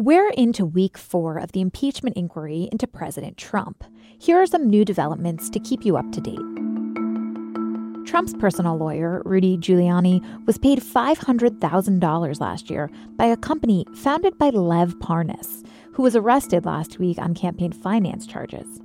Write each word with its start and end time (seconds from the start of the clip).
We're 0.00 0.30
into 0.30 0.64
week 0.64 0.96
four 0.96 1.38
of 1.38 1.50
the 1.50 1.60
impeachment 1.60 2.16
inquiry 2.16 2.68
into 2.70 2.86
President 2.86 3.36
Trump. 3.36 3.82
Here 4.16 4.40
are 4.40 4.46
some 4.46 4.70
new 4.70 4.84
developments 4.84 5.50
to 5.50 5.58
keep 5.58 5.84
you 5.84 5.96
up 5.96 6.12
to 6.12 6.20
date. 6.20 6.38
Trump's 8.06 8.32
personal 8.34 8.76
lawyer, 8.76 9.22
Rudy 9.24 9.58
Giuliani, 9.58 10.22
was 10.46 10.56
paid 10.56 10.78
$500,000 10.78 12.40
last 12.40 12.70
year 12.70 12.92
by 13.16 13.26
a 13.26 13.36
company 13.36 13.86
founded 13.92 14.38
by 14.38 14.50
Lev 14.50 14.94
Parnas, 15.00 15.66
who 15.98 16.04
was 16.04 16.14
arrested 16.14 16.64
last 16.64 17.00
week 17.00 17.18
on 17.18 17.34
campaign 17.34 17.72
finance 17.72 18.24
charges. 18.24 18.80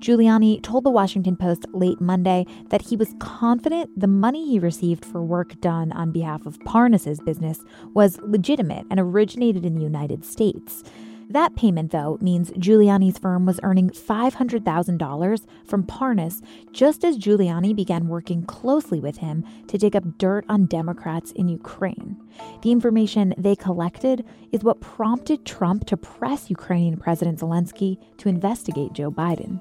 Giuliani 0.00 0.62
told 0.62 0.84
the 0.84 0.90
Washington 0.90 1.34
Post 1.34 1.64
late 1.72 1.98
Monday 1.98 2.44
that 2.68 2.82
he 2.82 2.94
was 2.94 3.14
confident 3.20 3.88
the 3.98 4.06
money 4.06 4.46
he 4.46 4.58
received 4.58 5.02
for 5.02 5.22
work 5.22 5.58
done 5.62 5.92
on 5.92 6.12
behalf 6.12 6.44
of 6.44 6.60
Parnas's 6.66 7.20
business 7.20 7.60
was 7.94 8.20
legitimate 8.20 8.84
and 8.90 9.00
originated 9.00 9.64
in 9.64 9.76
the 9.76 9.82
United 9.82 10.26
States. 10.26 10.84
That 11.30 11.56
payment, 11.56 11.92
though, 11.92 12.16
means 12.22 12.50
Giuliani's 12.52 13.18
firm 13.18 13.44
was 13.44 13.60
earning 13.62 13.90
$500,000 13.90 15.46
from 15.66 15.84
Parnas 15.84 16.42
just 16.72 17.04
as 17.04 17.18
Giuliani 17.18 17.76
began 17.76 18.08
working 18.08 18.44
closely 18.46 18.98
with 18.98 19.18
him 19.18 19.44
to 19.66 19.76
dig 19.76 19.94
up 19.94 20.16
dirt 20.16 20.46
on 20.48 20.64
Democrats 20.64 21.32
in 21.32 21.48
Ukraine. 21.48 22.16
The 22.62 22.72
information 22.72 23.34
they 23.36 23.56
collected 23.56 24.24
is 24.52 24.64
what 24.64 24.80
prompted 24.80 25.44
Trump 25.44 25.86
to 25.88 25.98
press 25.98 26.48
Ukrainian 26.48 26.96
President 26.96 27.40
Zelensky 27.40 27.98
to 28.16 28.30
investigate 28.30 28.94
Joe 28.94 29.10
Biden. 29.10 29.60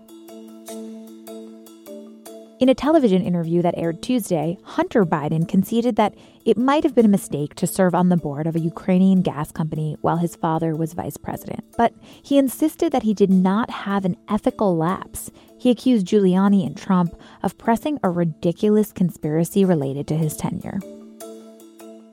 In 2.59 2.69
a 2.69 2.73
television 2.73 3.22
interview 3.22 3.61
that 3.61 3.77
aired 3.77 4.02
Tuesday, 4.02 4.58
Hunter 4.63 5.05
Biden 5.05 5.47
conceded 5.47 5.95
that 5.97 6.16
it 6.44 6.58
might 6.58 6.83
have 6.83 6.95
been 6.95 7.05
a 7.05 7.09
mistake 7.09 7.53
to 7.53 7.67
serve 7.67 7.94
on 7.94 8.09
the 8.09 8.17
board 8.17 8.47
of 8.47 8.55
a 8.55 8.59
Ukrainian 8.59 9.22
gas 9.22 9.52
company 9.52 9.95
while 10.02 10.17
his 10.17 10.36
father 10.36 10.75
was 10.75 10.94
vice 10.94 11.17
president. 11.17 11.64
But 11.77 11.94
he 12.23 12.39
insisted 12.39 12.91
that 12.94 13.03
he 13.03 13.14
did 13.14 13.30
not 13.30 13.69
have 13.69 14.05
an 14.05 14.17
ethical 14.27 14.75
lapse. 14.75 15.30
He 15.59 15.69
accused 15.69 16.08
Giuliani 16.08 16.66
and 16.66 16.75
Trump 16.75 17.16
of 17.44 17.59
pressing 17.59 17.99
a 18.02 18.09
ridiculous 18.09 18.92
conspiracy 18.92 19.64
related 19.64 20.08
to 20.08 20.17
his 20.17 20.36
tenure. 20.36 20.80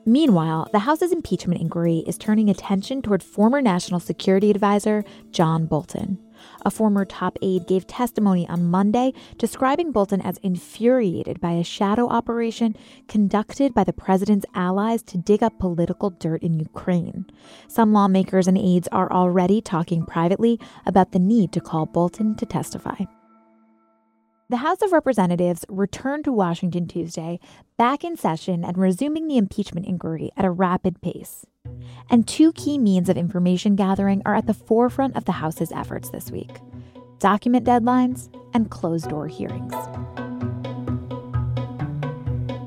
Meanwhile, 0.05 0.69
the 0.71 0.79
House's 0.79 1.11
impeachment 1.11 1.59
inquiry 1.59 2.03
is 2.05 2.19
turning 2.19 2.51
attention 2.51 3.01
toward 3.01 3.23
former 3.23 3.63
National 3.63 3.99
Security 3.99 4.51
Advisor 4.51 5.03
John 5.31 5.65
Bolton. 5.65 6.19
A 6.65 6.71
former 6.71 7.05
top 7.05 7.37
aide 7.41 7.67
gave 7.67 7.87
testimony 7.87 8.47
on 8.47 8.65
Monday 8.65 9.13
describing 9.37 9.91
Bolton 9.91 10.21
as 10.21 10.37
infuriated 10.39 11.39
by 11.39 11.51
a 11.51 11.63
shadow 11.63 12.07
operation 12.07 12.75
conducted 13.07 13.73
by 13.73 13.83
the 13.83 13.93
president's 13.93 14.45
allies 14.53 15.03
to 15.03 15.17
dig 15.17 15.43
up 15.43 15.59
political 15.59 16.09
dirt 16.09 16.43
in 16.43 16.59
Ukraine. 16.59 17.25
Some 17.67 17.93
lawmakers 17.93 18.47
and 18.47 18.57
aides 18.57 18.87
are 18.91 19.11
already 19.11 19.61
talking 19.61 20.05
privately 20.05 20.59
about 20.85 21.11
the 21.11 21.19
need 21.19 21.51
to 21.53 21.61
call 21.61 21.85
Bolton 21.85 22.35
to 22.35 22.45
testify. 22.45 23.05
The 24.47 24.57
House 24.57 24.83
of 24.83 24.91
Representatives 24.91 25.65
returned 25.69 26.25
to 26.25 26.31
Washington 26.31 26.87
Tuesday, 26.87 27.39
back 27.77 28.03
in 28.03 28.15
session 28.15 28.63
and 28.63 28.77
resuming 28.77 29.27
the 29.27 29.37
impeachment 29.37 29.87
inquiry 29.87 30.29
at 30.37 30.45
a 30.45 30.51
rapid 30.51 31.01
pace. 31.01 31.47
And 32.09 32.27
two 32.27 32.53
key 32.53 32.77
means 32.77 33.09
of 33.09 33.17
information 33.17 33.75
gathering 33.75 34.21
are 34.25 34.35
at 34.35 34.47
the 34.47 34.53
forefront 34.53 35.15
of 35.15 35.25
the 35.25 35.31
House's 35.33 35.71
efforts 35.71 36.09
this 36.09 36.31
week 36.31 36.59
document 37.19 37.65
deadlines 37.65 38.29
and 38.53 38.69
closed 38.69 39.09
door 39.09 39.27
hearings. 39.27 39.73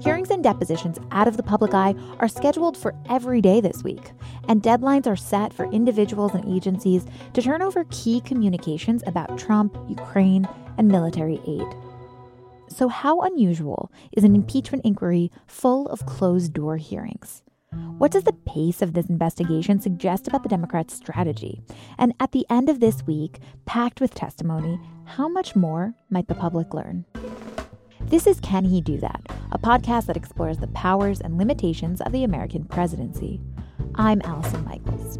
Hearings 0.02 0.30
and 0.30 0.42
depositions 0.42 0.98
out 1.10 1.28
of 1.28 1.36
the 1.36 1.42
public 1.42 1.74
eye 1.74 1.94
are 2.18 2.28
scheduled 2.28 2.76
for 2.76 2.94
every 3.10 3.40
day 3.40 3.60
this 3.60 3.84
week, 3.84 4.12
and 4.48 4.62
deadlines 4.62 5.06
are 5.06 5.16
set 5.16 5.52
for 5.52 5.70
individuals 5.70 6.34
and 6.34 6.44
agencies 6.52 7.04
to 7.34 7.42
turn 7.42 7.62
over 7.62 7.84
key 7.90 8.20
communications 8.22 9.02
about 9.06 9.38
Trump, 9.38 9.76
Ukraine, 9.88 10.48
and 10.78 10.88
military 10.88 11.40
aid. 11.46 11.66
So, 12.68 12.88
how 12.88 13.20
unusual 13.20 13.90
is 14.12 14.24
an 14.24 14.34
impeachment 14.34 14.84
inquiry 14.84 15.30
full 15.46 15.88
of 15.88 16.06
closed 16.06 16.52
door 16.52 16.76
hearings? 16.76 17.42
What 17.72 18.12
does 18.12 18.24
the 18.24 18.32
pace 18.32 18.80
of 18.80 18.94
this 18.94 19.06
investigation 19.06 19.80
suggest 19.80 20.26
about 20.26 20.42
the 20.42 20.48
Democrats' 20.48 20.94
strategy? 20.94 21.60
And 21.98 22.14
at 22.18 22.32
the 22.32 22.46
end 22.48 22.68
of 22.68 22.80
this 22.80 23.06
week, 23.06 23.40
packed 23.66 24.00
with 24.00 24.14
testimony, 24.14 24.80
how 25.04 25.28
much 25.28 25.54
more 25.54 25.94
might 26.08 26.28
the 26.28 26.34
public 26.34 26.72
learn? 26.72 27.04
This 28.00 28.26
is 28.26 28.40
Can 28.40 28.64
He 28.64 28.80
Do 28.80 28.96
That, 28.98 29.20
a 29.52 29.58
podcast 29.58 30.06
that 30.06 30.16
explores 30.16 30.58
the 30.58 30.68
powers 30.68 31.20
and 31.20 31.36
limitations 31.36 32.00
of 32.00 32.12
the 32.12 32.24
American 32.24 32.64
presidency. 32.64 33.40
I'm 33.96 34.22
Allison 34.24 34.64
Michaels. 34.64 35.18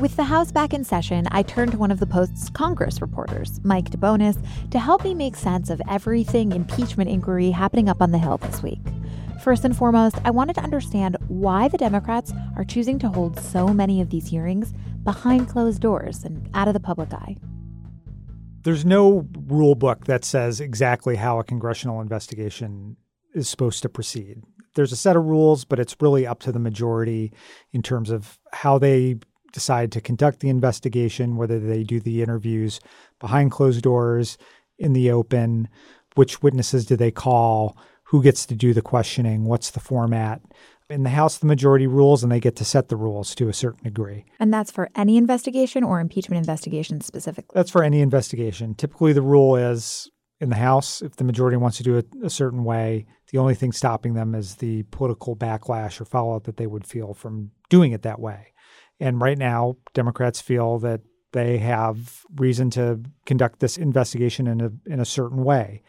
With 0.00 0.16
the 0.16 0.24
House 0.24 0.50
back 0.50 0.74
in 0.74 0.82
session, 0.82 1.28
I 1.30 1.44
turned 1.44 1.70
to 1.70 1.78
one 1.78 1.92
of 1.92 2.00
the 2.00 2.06
Post's 2.06 2.50
Congress 2.50 3.00
reporters, 3.00 3.60
Mike 3.62 3.90
DeBonis, 3.90 4.36
to 4.70 4.78
help 4.80 5.04
me 5.04 5.14
make 5.14 5.36
sense 5.36 5.70
of 5.70 5.80
everything 5.88 6.50
impeachment 6.50 7.08
inquiry 7.08 7.52
happening 7.52 7.88
up 7.88 8.02
on 8.02 8.10
the 8.10 8.18
Hill 8.18 8.38
this 8.38 8.60
week. 8.60 8.80
First 9.40 9.64
and 9.64 9.74
foremost, 9.74 10.16
I 10.24 10.30
wanted 10.32 10.54
to 10.54 10.62
understand 10.62 11.16
why 11.28 11.68
the 11.68 11.78
Democrats 11.78 12.32
are 12.56 12.64
choosing 12.64 12.98
to 12.98 13.08
hold 13.08 13.38
so 13.38 13.68
many 13.68 14.00
of 14.00 14.10
these 14.10 14.26
hearings 14.26 14.74
behind 15.04 15.48
closed 15.48 15.80
doors 15.80 16.24
and 16.24 16.50
out 16.54 16.66
of 16.66 16.74
the 16.74 16.80
public 16.80 17.12
eye. 17.14 17.36
There's 18.64 18.84
no 18.84 19.28
rule 19.46 19.76
book 19.76 20.06
that 20.06 20.24
says 20.24 20.60
exactly 20.60 21.16
how 21.16 21.38
a 21.38 21.44
congressional 21.44 22.00
investigation 22.00 22.96
is 23.32 23.48
supposed 23.48 23.82
to 23.82 23.88
proceed. 23.88 24.42
There's 24.74 24.92
a 24.92 24.96
set 24.96 25.14
of 25.14 25.24
rules, 25.24 25.64
but 25.64 25.78
it's 25.78 25.96
really 26.00 26.26
up 26.26 26.40
to 26.40 26.52
the 26.52 26.58
majority 26.58 27.32
in 27.72 27.80
terms 27.82 28.10
of 28.10 28.40
how 28.52 28.78
they 28.78 29.16
decide 29.54 29.90
to 29.92 30.00
conduct 30.00 30.40
the 30.40 30.50
investigation, 30.50 31.36
whether 31.36 31.58
they 31.58 31.84
do 31.84 32.00
the 32.00 32.22
interviews 32.22 32.80
behind 33.18 33.52
closed 33.52 33.82
doors, 33.82 34.36
in 34.78 34.92
the 34.92 35.10
open, 35.10 35.68
which 36.16 36.42
witnesses 36.42 36.84
do 36.84 36.96
they 36.96 37.12
call, 37.12 37.78
who 38.04 38.22
gets 38.22 38.44
to 38.46 38.54
do 38.54 38.74
the 38.74 38.82
questioning, 38.82 39.44
what's 39.44 39.70
the 39.70 39.80
format. 39.80 40.42
In 40.90 41.04
the 41.04 41.10
House, 41.10 41.38
the 41.38 41.46
majority 41.46 41.86
rules, 41.86 42.22
and 42.22 42.30
they 42.30 42.40
get 42.40 42.56
to 42.56 42.64
set 42.64 42.88
the 42.88 42.96
rules 42.96 43.34
to 43.36 43.48
a 43.48 43.54
certain 43.54 43.84
degree. 43.84 44.26
And 44.38 44.52
that's 44.52 44.70
for 44.70 44.90
any 44.94 45.16
investigation 45.16 45.82
or 45.82 46.00
impeachment 46.00 46.38
investigation 46.38 47.00
specifically? 47.00 47.54
That's 47.54 47.70
for 47.70 47.82
any 47.82 48.00
investigation. 48.00 48.74
Typically, 48.74 49.12
the 49.12 49.22
rule 49.22 49.56
is 49.56 50.10
in 50.40 50.50
the 50.50 50.56
House, 50.56 51.00
if 51.00 51.16
the 51.16 51.24
majority 51.24 51.56
wants 51.56 51.78
to 51.78 51.82
do 51.82 51.96
it 51.96 52.08
a 52.22 52.28
certain 52.28 52.64
way, 52.64 53.06
the 53.30 53.38
only 53.38 53.54
thing 53.54 53.72
stopping 53.72 54.14
them 54.14 54.34
is 54.34 54.56
the 54.56 54.82
political 54.90 55.34
backlash 55.34 56.00
or 56.00 56.04
fallout 56.04 56.44
that 56.44 56.56
they 56.58 56.66
would 56.66 56.86
feel 56.86 57.14
from 57.14 57.52
doing 57.70 57.92
it 57.92 58.02
that 58.02 58.20
way. 58.20 58.52
And 59.00 59.20
right 59.20 59.38
now, 59.38 59.76
Democrats 59.92 60.40
feel 60.40 60.78
that 60.80 61.00
they 61.32 61.58
have 61.58 62.24
reason 62.36 62.70
to 62.70 63.00
conduct 63.26 63.60
this 63.60 63.76
investigation 63.76 64.46
in 64.46 64.60
a 64.60 64.70
in 64.86 65.00
a 65.00 65.04
certain 65.04 65.42
way. 65.42 65.82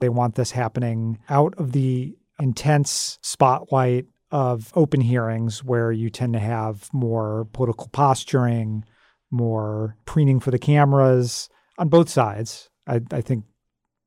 They 0.00 0.08
want 0.08 0.34
this 0.34 0.50
happening 0.50 1.18
out 1.28 1.54
of 1.58 1.72
the 1.72 2.16
intense 2.38 3.18
spotlight 3.22 4.06
of 4.30 4.72
open 4.74 5.00
hearings 5.00 5.62
where 5.62 5.92
you 5.92 6.10
tend 6.10 6.32
to 6.32 6.38
have 6.38 6.92
more 6.92 7.46
political 7.52 7.88
posturing, 7.88 8.84
more 9.30 9.96
preening 10.04 10.40
for 10.40 10.50
the 10.50 10.58
cameras 10.58 11.48
on 11.78 11.88
both 11.88 12.08
sides. 12.08 12.68
I, 12.86 13.00
I 13.12 13.20
think 13.20 13.44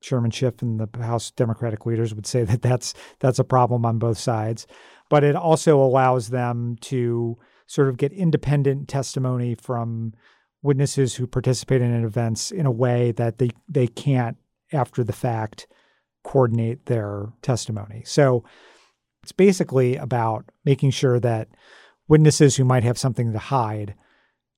Chairman 0.02 0.32
Schiff 0.32 0.62
and 0.62 0.80
the 0.80 1.04
House 1.04 1.32
Democratic 1.32 1.86
leaders 1.86 2.14
would 2.16 2.26
say 2.26 2.44
that 2.44 2.62
that's 2.62 2.94
that's 3.20 3.40
a 3.40 3.44
problem 3.44 3.86
on 3.86 4.00
both 4.00 4.18
sides, 4.18 4.68
but 5.10 5.24
it 5.24 5.36
also 5.36 5.80
allows 5.80 6.30
them 6.30 6.78
to 6.82 7.38
sort 7.70 7.88
of 7.88 7.98
get 7.98 8.12
independent 8.12 8.88
testimony 8.88 9.54
from 9.54 10.12
witnesses 10.64 11.16
who 11.16 11.28
participate 11.28 11.84
in 11.84 12.04
events 12.04 12.50
in 12.50 12.66
a 12.66 12.72
way 12.72 13.12
that 13.12 13.38
they, 13.38 13.52
they 13.68 13.86
can't, 13.86 14.38
after 14.74 15.04
the 15.04 15.14
fact, 15.14 15.68
coordinate 16.24 16.88
their 16.88 17.28
testimony. 17.44 18.02
So 18.06 18.44
it's 19.22 19.32
basically 19.32 19.98
about 19.98 20.46
making 20.66 20.90
sure 20.90 21.20
that 21.20 21.48
witnesses 22.08 22.56
who 22.56 22.66
might 22.66 22.84
have 22.84 22.98
something 22.98 23.32
to 23.34 23.40
hide 23.40 23.94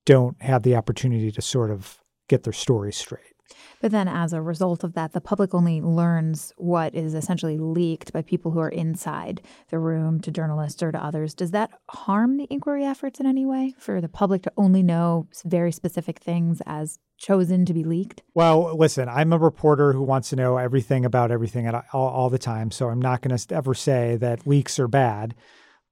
don't 0.06 0.40
have 0.42 0.62
the 0.62 0.74
opportunity 0.74 1.30
to 1.32 1.42
sort 1.42 1.70
of 1.70 1.98
get 2.30 2.44
their 2.44 2.52
story 2.54 2.94
straight. 2.94 3.34
But 3.80 3.90
then, 3.90 4.08
as 4.08 4.32
a 4.32 4.42
result 4.42 4.84
of 4.84 4.94
that, 4.94 5.12
the 5.12 5.20
public 5.20 5.54
only 5.54 5.80
learns 5.80 6.52
what 6.56 6.94
is 6.94 7.14
essentially 7.14 7.58
leaked 7.58 8.12
by 8.12 8.22
people 8.22 8.50
who 8.52 8.60
are 8.60 8.68
inside 8.68 9.42
the 9.70 9.78
room 9.78 10.20
to 10.20 10.30
journalists 10.30 10.82
or 10.82 10.92
to 10.92 11.04
others. 11.04 11.34
Does 11.34 11.50
that 11.52 11.70
harm 11.88 12.36
the 12.36 12.46
inquiry 12.50 12.84
efforts 12.84 13.20
in 13.20 13.26
any 13.26 13.46
way 13.46 13.74
for 13.78 14.00
the 14.00 14.08
public 14.08 14.42
to 14.42 14.52
only 14.56 14.82
know 14.82 15.28
very 15.44 15.72
specific 15.72 16.18
things 16.18 16.60
as 16.66 16.98
chosen 17.18 17.64
to 17.64 17.72
be 17.72 17.84
leaked? 17.84 18.22
Well, 18.34 18.76
listen, 18.76 19.08
I'm 19.08 19.32
a 19.32 19.38
reporter 19.38 19.92
who 19.92 20.02
wants 20.02 20.30
to 20.30 20.36
know 20.36 20.56
everything 20.56 21.04
about 21.04 21.30
everything 21.30 21.68
all, 21.68 21.84
all 21.92 22.30
the 22.30 22.38
time. 22.38 22.70
So 22.70 22.88
I'm 22.88 23.00
not 23.00 23.22
going 23.22 23.36
to 23.36 23.54
ever 23.54 23.74
say 23.74 24.16
that 24.16 24.46
leaks 24.46 24.78
are 24.78 24.88
bad. 24.88 25.34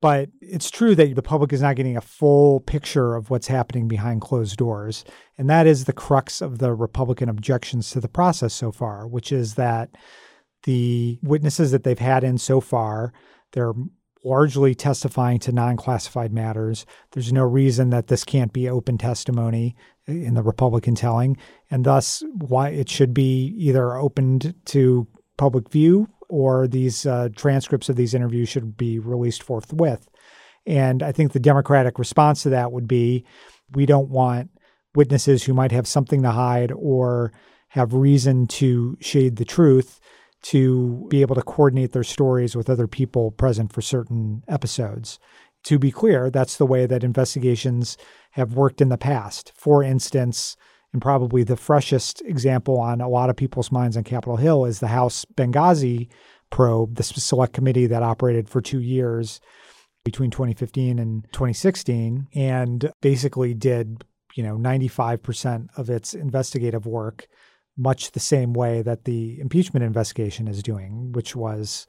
But 0.01 0.31
it's 0.41 0.71
true 0.71 0.95
that 0.95 1.15
the 1.15 1.23
public 1.23 1.53
is 1.53 1.61
not 1.61 1.77
getting 1.77 1.97
a 1.97 2.03
full 2.03 2.61
picture 2.61 3.15
of 3.15 3.29
what's 3.29 3.49
happening 3.49 3.87
behind 3.87 4.23
closed 4.23 4.57
doors. 4.57 5.05
And 5.37 5.49
that 5.51 5.67
is 5.67 5.85
the 5.85 5.93
crux 5.93 6.41
of 6.41 6.59
the 6.59 6.73
Republican 6.73 7.29
objections 7.29 7.91
to 7.91 8.01
the 8.01 8.09
process 8.09 8.55
so 8.55 8.73
far, 8.73 9.07
which 9.07 9.31
is 9.31 9.55
that 9.55 9.91
the 10.65 11.19
witnesses 11.23 11.71
that 11.73 11.85
they've 11.85 11.99
had 11.99 12.25
in 12.25 12.39
so 12.39 12.61
far, 12.61 13.13
they're 13.53 13.75
largely 14.25 14.75
testifying 14.75 15.39
to 15.41 15.53
non 15.53 15.77
classified 15.77 16.33
matters. 16.33 16.87
There's 17.13 17.33
no 17.33 17.45
reason 17.45 17.91
that 17.91 18.07
this 18.07 18.25
can't 18.25 18.53
be 18.53 18.69
open 18.69 18.99
testimony 18.99 19.77
in 20.07 20.35
the 20.35 20.43
Republican 20.43 20.95
telling, 20.95 21.37
and 21.71 21.85
thus 21.85 22.23
why 22.33 22.71
it 22.71 22.89
should 22.89 23.15
be 23.15 23.55
either 23.59 23.97
opened 23.97 24.55
to 24.67 25.07
public 25.37 25.71
view 25.71 26.09
or 26.31 26.67
these 26.67 27.05
uh, 27.07 27.29
transcripts 27.37 27.89
of 27.89 27.97
these 27.97 28.15
interviews 28.15 28.49
should 28.49 28.77
be 28.77 28.99
released 28.99 29.43
forthwith. 29.43 30.09
And 30.67 31.03
I 31.03 31.13
think 31.13 31.33
the 31.33 31.41
Democratic 31.41 31.99
response 31.99 32.43
to 32.43 32.51
that 32.51 32.73
would 32.73 32.89
be 32.89 33.25
we 33.73 33.87
don't 33.87 34.11
want 34.11 34.51
witnesses 34.95 35.45
who 35.45 35.55
might 35.55 35.73
have 35.73 35.87
something 35.87 36.23
to 36.23 36.31
hide 36.31 36.73
or 36.73 37.33
have 37.69 37.95
reason 37.95 38.47
to 38.47 38.97
shade 39.01 39.37
the 39.37 39.45
truth 39.45 40.01
to 40.43 41.07
be 41.11 41.21
able 41.21 41.35
to 41.35 41.43
coordinate 41.43 41.93
their 41.93 42.05
stories 42.05 42.57
with 42.57 42.71
other 42.71 42.87
people 42.87 43.31
present 43.31 43.73
for 43.73 43.83
certain 43.83 44.43
episodes. 44.49 45.19
To 45.65 45.79
be 45.79 45.91
clear, 45.91 46.31
that's 46.31 46.57
the 46.57 46.67
way 46.67 46.87
that 46.87 47.05
investigations 47.05 47.97
have 48.33 48.55
worked 48.55 48.81
in 48.81 48.89
the 48.89 48.97
past. 48.97 49.53
For 49.55 49.83
instance, 49.83 50.57
and 50.93 51.01
probably 51.01 51.43
the 51.45 51.57
freshest 51.57 52.23
example 52.23 52.79
on 52.79 53.01
a 53.01 53.09
lot 53.09 53.31
of 53.31 53.37
people's 53.37 53.71
minds 53.71 53.97
on 53.97 54.05
Capitol 54.05 54.37
Hill 54.37 54.65
is 54.65 54.81
the 54.81 54.89
House 54.89 55.25
Benghazi 55.35 56.09
probe, 56.51 56.97
the 56.97 57.03
select 57.03 57.53
committee 57.53 57.87
that 57.87 58.03
operated 58.03 58.49
for 58.49 58.61
two 58.61 58.81
years 58.81 59.41
between 60.05 60.31
2015 60.31 60.99
and 60.99 61.25
2016 61.33 62.27
and 62.35 62.91
basically 63.03 63.55
did 63.55 64.05
you 64.35 64.43
know 64.43 64.57
95% 64.57 65.69
of 65.77 65.91
its 65.91 66.15
investigative 66.15 66.87
work 66.87 67.27
much 67.77 68.13
the 68.13 68.21
same 68.21 68.53
way 68.53 68.83
that 68.83 69.05
the 69.05 69.39
impeachment 69.41 69.85
investigation 69.85 70.49
is 70.49 70.63
doing 70.63 71.13
which 71.13 71.37
was 71.37 71.87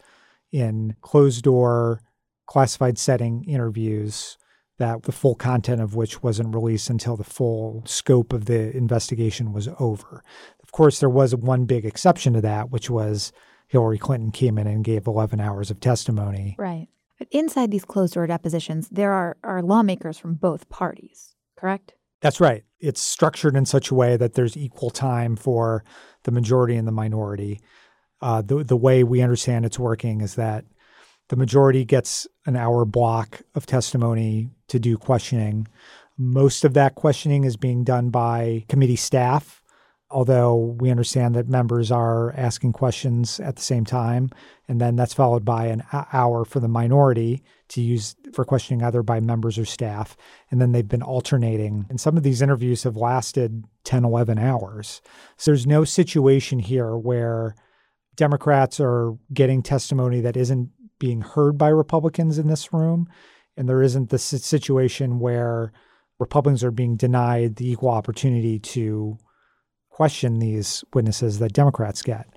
in 0.51 0.95
closed 1.01 1.43
door 1.43 2.01
classified 2.47 2.97
setting 2.97 3.45
interviews 3.45 4.37
that 4.81 5.03
the 5.03 5.11
full 5.11 5.35
content 5.35 5.79
of 5.79 5.93
which 5.93 6.23
wasn't 6.23 6.55
released 6.55 6.89
until 6.89 7.15
the 7.15 7.23
full 7.23 7.83
scope 7.85 8.33
of 8.33 8.45
the 8.45 8.75
investigation 8.75 9.53
was 9.53 9.69
over. 9.79 10.23
Of 10.63 10.71
course, 10.71 10.99
there 10.99 11.07
was 11.07 11.35
one 11.35 11.65
big 11.65 11.85
exception 11.85 12.33
to 12.33 12.41
that, 12.41 12.71
which 12.71 12.89
was 12.89 13.31
Hillary 13.67 13.99
Clinton 13.99 14.31
came 14.31 14.57
in 14.57 14.65
and 14.65 14.83
gave 14.83 15.05
11 15.05 15.39
hours 15.39 15.69
of 15.69 15.79
testimony. 15.79 16.55
Right. 16.57 16.87
But 17.19 17.27
inside 17.29 17.69
these 17.69 17.85
closed 17.85 18.15
door 18.15 18.25
depositions, 18.25 18.89
there 18.89 19.11
are, 19.11 19.37
are 19.43 19.61
lawmakers 19.61 20.17
from 20.17 20.33
both 20.33 20.67
parties, 20.67 21.35
correct? 21.55 21.93
That's 22.21 22.41
right. 22.41 22.63
It's 22.79 23.01
structured 23.01 23.55
in 23.55 23.67
such 23.67 23.91
a 23.91 23.95
way 23.95 24.17
that 24.17 24.33
there's 24.33 24.57
equal 24.57 24.89
time 24.89 25.35
for 25.35 25.83
the 26.23 26.31
majority 26.31 26.75
and 26.75 26.87
the 26.87 26.91
minority. 26.91 27.61
Uh, 28.19 28.41
the, 28.41 28.63
the 28.63 28.77
way 28.77 29.03
we 29.03 29.21
understand 29.21 29.63
it's 29.63 29.77
working 29.77 30.21
is 30.21 30.33
that 30.35 30.65
the 31.29 31.35
majority 31.35 31.85
gets 31.85 32.27
an 32.45 32.55
hour 32.55 32.85
block 32.85 33.41
of 33.55 33.65
testimony 33.65 34.49
to 34.67 34.79
do 34.79 34.97
questioning. 34.97 35.67
Most 36.17 36.65
of 36.65 36.73
that 36.73 36.95
questioning 36.95 37.43
is 37.43 37.57
being 37.57 37.83
done 37.83 38.09
by 38.09 38.65
committee 38.67 38.95
staff, 38.95 39.61
although 40.09 40.55
we 40.79 40.89
understand 40.91 41.35
that 41.35 41.47
members 41.47 41.91
are 41.91 42.33
asking 42.33 42.73
questions 42.73 43.39
at 43.39 43.55
the 43.55 43.61
same 43.61 43.85
time. 43.85 44.29
And 44.67 44.79
then 44.79 44.95
that's 44.95 45.13
followed 45.13 45.45
by 45.45 45.67
an 45.67 45.83
hour 45.91 46.45
for 46.45 46.59
the 46.59 46.67
minority 46.67 47.43
to 47.69 47.81
use 47.81 48.15
for 48.33 48.43
questioning 48.43 48.83
either 48.83 49.03
by 49.03 49.19
members 49.19 49.57
or 49.57 49.65
staff. 49.65 50.17
And 50.49 50.61
then 50.61 50.71
they've 50.71 50.87
been 50.87 51.01
alternating. 51.01 51.85
And 51.89 51.99
some 51.99 52.17
of 52.17 52.23
these 52.23 52.41
interviews 52.41 52.83
have 52.83 52.97
lasted 52.97 53.65
10, 53.83 54.03
11 54.03 54.37
hours. 54.37 55.01
So 55.37 55.51
there's 55.51 55.67
no 55.67 55.83
situation 55.85 56.59
here 56.59 56.97
where 56.97 57.55
Democrats 58.15 58.79
are 58.79 59.15
getting 59.33 59.63
testimony 59.63 60.21
that 60.21 60.37
isn't 60.37 60.69
being 61.01 61.21
heard 61.21 61.57
by 61.57 61.67
Republicans 61.67 62.37
in 62.37 62.47
this 62.47 62.71
room. 62.71 63.09
And 63.57 63.67
there 63.67 63.81
isn't 63.81 64.11
this 64.11 64.23
situation 64.23 65.19
where 65.19 65.73
Republicans 66.19 66.63
are 66.63 66.69
being 66.69 66.95
denied 66.95 67.55
the 67.55 67.71
equal 67.71 67.89
opportunity 67.89 68.59
to 68.59 69.17
question 69.89 70.37
these 70.37 70.83
witnesses 70.93 71.39
that 71.39 71.53
Democrats 71.53 72.03
get. 72.03 72.27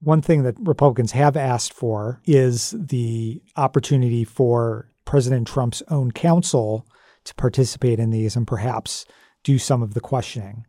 One 0.00 0.20
thing 0.20 0.42
that 0.42 0.56
Republicans 0.58 1.12
have 1.12 1.36
asked 1.36 1.72
for 1.72 2.20
is 2.24 2.74
the 2.76 3.40
opportunity 3.56 4.24
for 4.24 4.90
President 5.04 5.46
Trump's 5.46 5.84
own 5.88 6.10
counsel 6.10 6.84
to 7.22 7.34
participate 7.36 8.00
in 8.00 8.10
these 8.10 8.34
and 8.34 8.48
perhaps 8.48 9.06
do 9.44 9.58
some 9.58 9.80
of 9.80 9.94
the 9.94 10.00
questioning. 10.00 10.66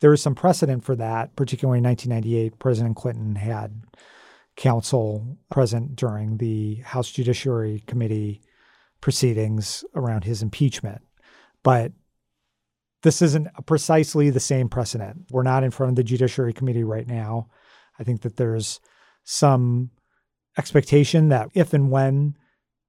There 0.00 0.14
is 0.14 0.22
some 0.22 0.34
precedent 0.34 0.82
for 0.82 0.96
that, 0.96 1.36
particularly 1.36 1.78
in 1.78 1.84
1998. 1.84 2.58
President 2.58 2.96
Clinton 2.96 3.34
had 3.34 3.82
counsel 4.60 5.38
present 5.50 5.96
during 5.96 6.36
the 6.36 6.74
House 6.84 7.10
Judiciary 7.10 7.82
Committee 7.86 8.42
proceedings 9.00 9.84
around 9.94 10.24
his 10.24 10.42
impeachment. 10.42 11.00
But 11.62 11.92
this 13.02 13.22
isn't 13.22 13.48
precisely 13.64 14.28
the 14.28 14.38
same 14.38 14.68
precedent. 14.68 15.24
We're 15.30 15.44
not 15.44 15.64
in 15.64 15.70
front 15.70 15.90
of 15.90 15.96
the 15.96 16.04
Judiciary 16.04 16.52
Committee 16.52 16.84
right 16.84 17.06
now. 17.06 17.48
I 17.98 18.04
think 18.04 18.20
that 18.20 18.36
there's 18.36 18.80
some 19.24 19.92
expectation 20.58 21.30
that 21.30 21.48
if 21.54 21.72
and 21.72 21.90
when 21.90 22.36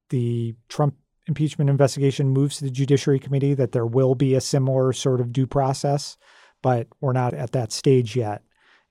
the 0.10 0.56
Trump 0.68 0.96
impeachment 1.28 1.70
investigation 1.70 2.32
moves 2.32 2.58
to 2.58 2.66
the 2.66 2.72
Judiciary 2.72 3.20
Committee, 3.20 3.54
that 3.54 3.72
there 3.72 3.86
will 3.86 4.14
be 4.14 4.36
a 4.36 4.42
similar 4.42 4.92
sort 4.92 5.22
of 5.22 5.32
due 5.32 5.48
process, 5.48 6.18
but 6.62 6.88
we're 7.00 7.14
not 7.14 7.34
at 7.34 7.54
that 7.54 7.72
stage 7.72 8.18
yet. 8.18 8.44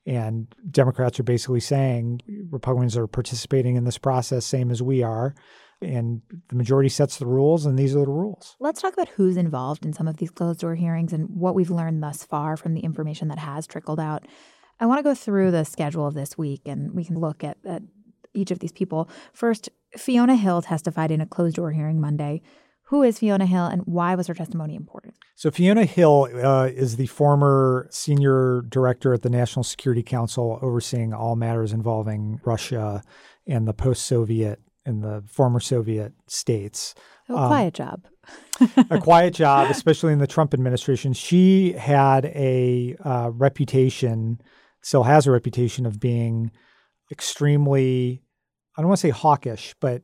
And 0.05 0.47
Democrats 0.69 1.19
are 1.19 1.23
basically 1.23 1.59
saying 1.59 2.21
Republicans 2.49 2.97
are 2.97 3.07
participating 3.07 3.75
in 3.75 3.83
this 3.83 3.97
process, 3.97 4.45
same 4.45 4.71
as 4.71 4.81
we 4.81 5.03
are. 5.03 5.35
And 5.81 6.21
the 6.49 6.55
majority 6.55 6.89
sets 6.89 7.17
the 7.17 7.25
rules, 7.25 7.65
and 7.65 7.77
these 7.77 7.95
are 7.95 8.05
the 8.05 8.11
rules. 8.11 8.55
Let's 8.59 8.81
talk 8.81 8.93
about 8.93 9.09
who's 9.09 9.37
involved 9.37 9.85
in 9.85 9.93
some 9.93 10.07
of 10.07 10.17
these 10.17 10.29
closed 10.29 10.59
door 10.59 10.75
hearings 10.75 11.11
and 11.11 11.27
what 11.29 11.55
we've 11.55 11.71
learned 11.71 12.03
thus 12.03 12.23
far 12.23 12.55
from 12.55 12.73
the 12.73 12.81
information 12.81 13.29
that 13.29 13.39
has 13.39 13.65
trickled 13.65 13.99
out. 13.99 14.27
I 14.79 14.85
want 14.85 14.99
to 14.99 15.03
go 15.03 15.15
through 15.15 15.51
the 15.51 15.63
schedule 15.63 16.07
of 16.07 16.13
this 16.13 16.37
week, 16.37 16.61
and 16.67 16.93
we 16.93 17.03
can 17.03 17.19
look 17.19 17.43
at, 17.43 17.57
at 17.65 17.81
each 18.33 18.51
of 18.51 18.59
these 18.59 18.71
people. 18.71 19.09
First, 19.33 19.69
Fiona 19.97 20.35
Hill 20.35 20.61
testified 20.61 21.11
in 21.11 21.21
a 21.21 21.25
closed 21.25 21.55
door 21.55 21.71
hearing 21.71 21.99
Monday. 21.99 22.41
Who 22.91 23.03
is 23.03 23.19
Fiona 23.19 23.45
Hill 23.45 23.67
and 23.67 23.83
why 23.85 24.15
was 24.15 24.27
her 24.27 24.33
testimony 24.33 24.75
important? 24.75 25.13
So, 25.35 25.49
Fiona 25.49 25.85
Hill 25.85 26.27
uh, 26.43 26.65
is 26.65 26.97
the 26.97 27.07
former 27.07 27.87
senior 27.89 28.63
director 28.67 29.13
at 29.13 29.21
the 29.21 29.29
National 29.29 29.63
Security 29.63 30.03
Council, 30.03 30.59
overseeing 30.61 31.13
all 31.13 31.37
matters 31.37 31.71
involving 31.71 32.41
Russia 32.43 33.01
and 33.47 33.65
the 33.65 33.71
post 33.71 34.05
Soviet 34.05 34.59
and 34.85 35.01
the 35.01 35.23
former 35.25 35.61
Soviet 35.61 36.11
states. 36.27 36.93
A 37.29 37.37
um, 37.37 37.47
quiet 37.47 37.73
job. 37.75 38.07
a 38.89 38.99
quiet 38.99 39.33
job, 39.35 39.71
especially 39.71 40.11
in 40.11 40.19
the 40.19 40.27
Trump 40.27 40.53
administration. 40.53 41.13
She 41.13 41.71
had 41.71 42.25
a 42.25 42.97
uh, 43.05 43.31
reputation, 43.33 44.41
still 44.81 45.03
has 45.03 45.27
a 45.27 45.31
reputation 45.31 45.85
of 45.85 46.01
being 46.01 46.51
extremely, 47.09 48.21
I 48.75 48.81
don't 48.81 48.89
want 48.89 48.99
to 48.99 49.07
say 49.07 49.11
hawkish, 49.11 49.75
but 49.79 50.01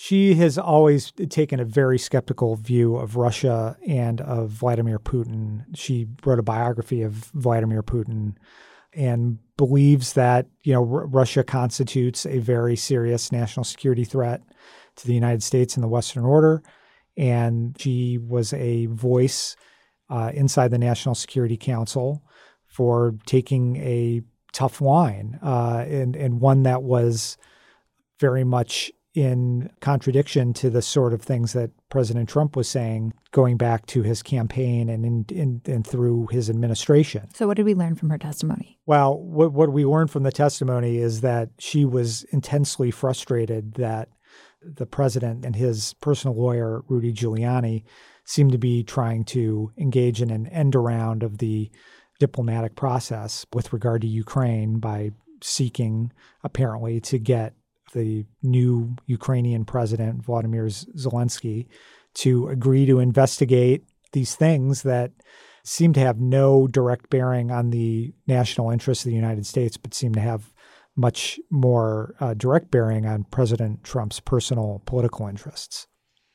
she 0.00 0.34
has 0.34 0.56
always 0.56 1.10
taken 1.28 1.58
a 1.58 1.64
very 1.64 1.98
skeptical 1.98 2.54
view 2.54 2.94
of 2.94 3.16
Russia 3.16 3.76
and 3.84 4.20
of 4.20 4.50
Vladimir 4.50 5.00
Putin. 5.00 5.64
She 5.74 6.06
wrote 6.24 6.38
a 6.38 6.44
biography 6.44 7.02
of 7.02 7.14
Vladimir 7.34 7.82
Putin 7.82 8.36
and 8.92 9.38
believes 9.56 10.12
that 10.12 10.46
you 10.62 10.72
know 10.72 10.88
R- 10.88 11.06
Russia 11.08 11.42
constitutes 11.42 12.26
a 12.26 12.38
very 12.38 12.76
serious 12.76 13.32
national 13.32 13.64
security 13.64 14.04
threat 14.04 14.40
to 14.94 15.06
the 15.08 15.14
United 15.14 15.42
States 15.42 15.74
and 15.74 15.82
the 15.82 15.88
Western 15.88 16.24
Order. 16.24 16.62
And 17.16 17.76
she 17.80 18.18
was 18.18 18.52
a 18.52 18.86
voice 18.86 19.56
uh, 20.08 20.30
inside 20.32 20.70
the 20.70 20.78
National 20.78 21.16
Security 21.16 21.56
Council 21.56 22.22
for 22.66 23.16
taking 23.26 23.74
a 23.78 24.22
tough 24.52 24.80
line 24.80 25.40
uh, 25.42 25.84
and 25.88 26.14
and 26.14 26.40
one 26.40 26.62
that 26.62 26.84
was 26.84 27.36
very 28.20 28.44
much 28.44 28.92
in 29.18 29.68
contradiction 29.80 30.52
to 30.54 30.70
the 30.70 30.80
sort 30.80 31.12
of 31.12 31.20
things 31.20 31.52
that 31.52 31.70
President 31.88 32.28
Trump 32.28 32.54
was 32.54 32.68
saying 32.68 33.12
going 33.32 33.56
back 33.56 33.86
to 33.86 34.02
his 34.02 34.22
campaign 34.22 34.88
and 34.88 35.04
in, 35.04 35.24
in, 35.30 35.60
and 35.66 35.84
through 35.84 36.28
his 36.30 36.48
administration. 36.48 37.28
So, 37.34 37.48
what 37.48 37.56
did 37.56 37.66
we 37.66 37.74
learn 37.74 37.96
from 37.96 38.10
her 38.10 38.18
testimony? 38.18 38.78
Well, 38.86 39.18
what, 39.18 39.52
what 39.52 39.72
we 39.72 39.84
learned 39.84 40.10
from 40.10 40.22
the 40.22 40.30
testimony 40.30 40.98
is 40.98 41.20
that 41.22 41.50
she 41.58 41.84
was 41.84 42.22
intensely 42.30 42.90
frustrated 42.92 43.74
that 43.74 44.08
the 44.62 44.86
president 44.86 45.44
and 45.44 45.56
his 45.56 45.94
personal 45.94 46.36
lawyer, 46.36 46.82
Rudy 46.88 47.12
Giuliani, 47.12 47.84
seemed 48.24 48.52
to 48.52 48.58
be 48.58 48.84
trying 48.84 49.24
to 49.24 49.72
engage 49.76 50.22
in 50.22 50.30
an 50.30 50.46
end 50.48 50.76
around 50.76 51.22
of 51.22 51.38
the 51.38 51.70
diplomatic 52.20 52.76
process 52.76 53.46
with 53.52 53.72
regard 53.72 54.02
to 54.02 54.06
Ukraine 54.06 54.78
by 54.78 55.10
seeking, 55.42 56.12
apparently, 56.44 57.00
to 57.00 57.18
get 57.18 57.54
the 57.92 58.26
new 58.42 58.96
Ukrainian 59.06 59.64
president, 59.64 60.24
Vladimir 60.24 60.66
Zelensky, 60.66 61.66
to 62.14 62.48
agree 62.48 62.86
to 62.86 62.98
investigate 62.98 63.84
these 64.12 64.34
things 64.34 64.82
that 64.82 65.12
seem 65.64 65.92
to 65.92 66.00
have 66.00 66.18
no 66.18 66.66
direct 66.66 67.10
bearing 67.10 67.50
on 67.50 67.70
the 67.70 68.14
national 68.26 68.70
interests 68.70 69.04
of 69.04 69.10
the 69.10 69.16
United 69.16 69.46
States, 69.46 69.76
but 69.76 69.94
seem 69.94 70.14
to 70.14 70.20
have 70.20 70.52
much 70.96 71.38
more 71.50 72.14
uh, 72.20 72.34
direct 72.34 72.70
bearing 72.70 73.06
on 73.06 73.24
President 73.24 73.84
Trump's 73.84 74.18
personal 74.18 74.82
political 74.86 75.28
interests. 75.28 75.86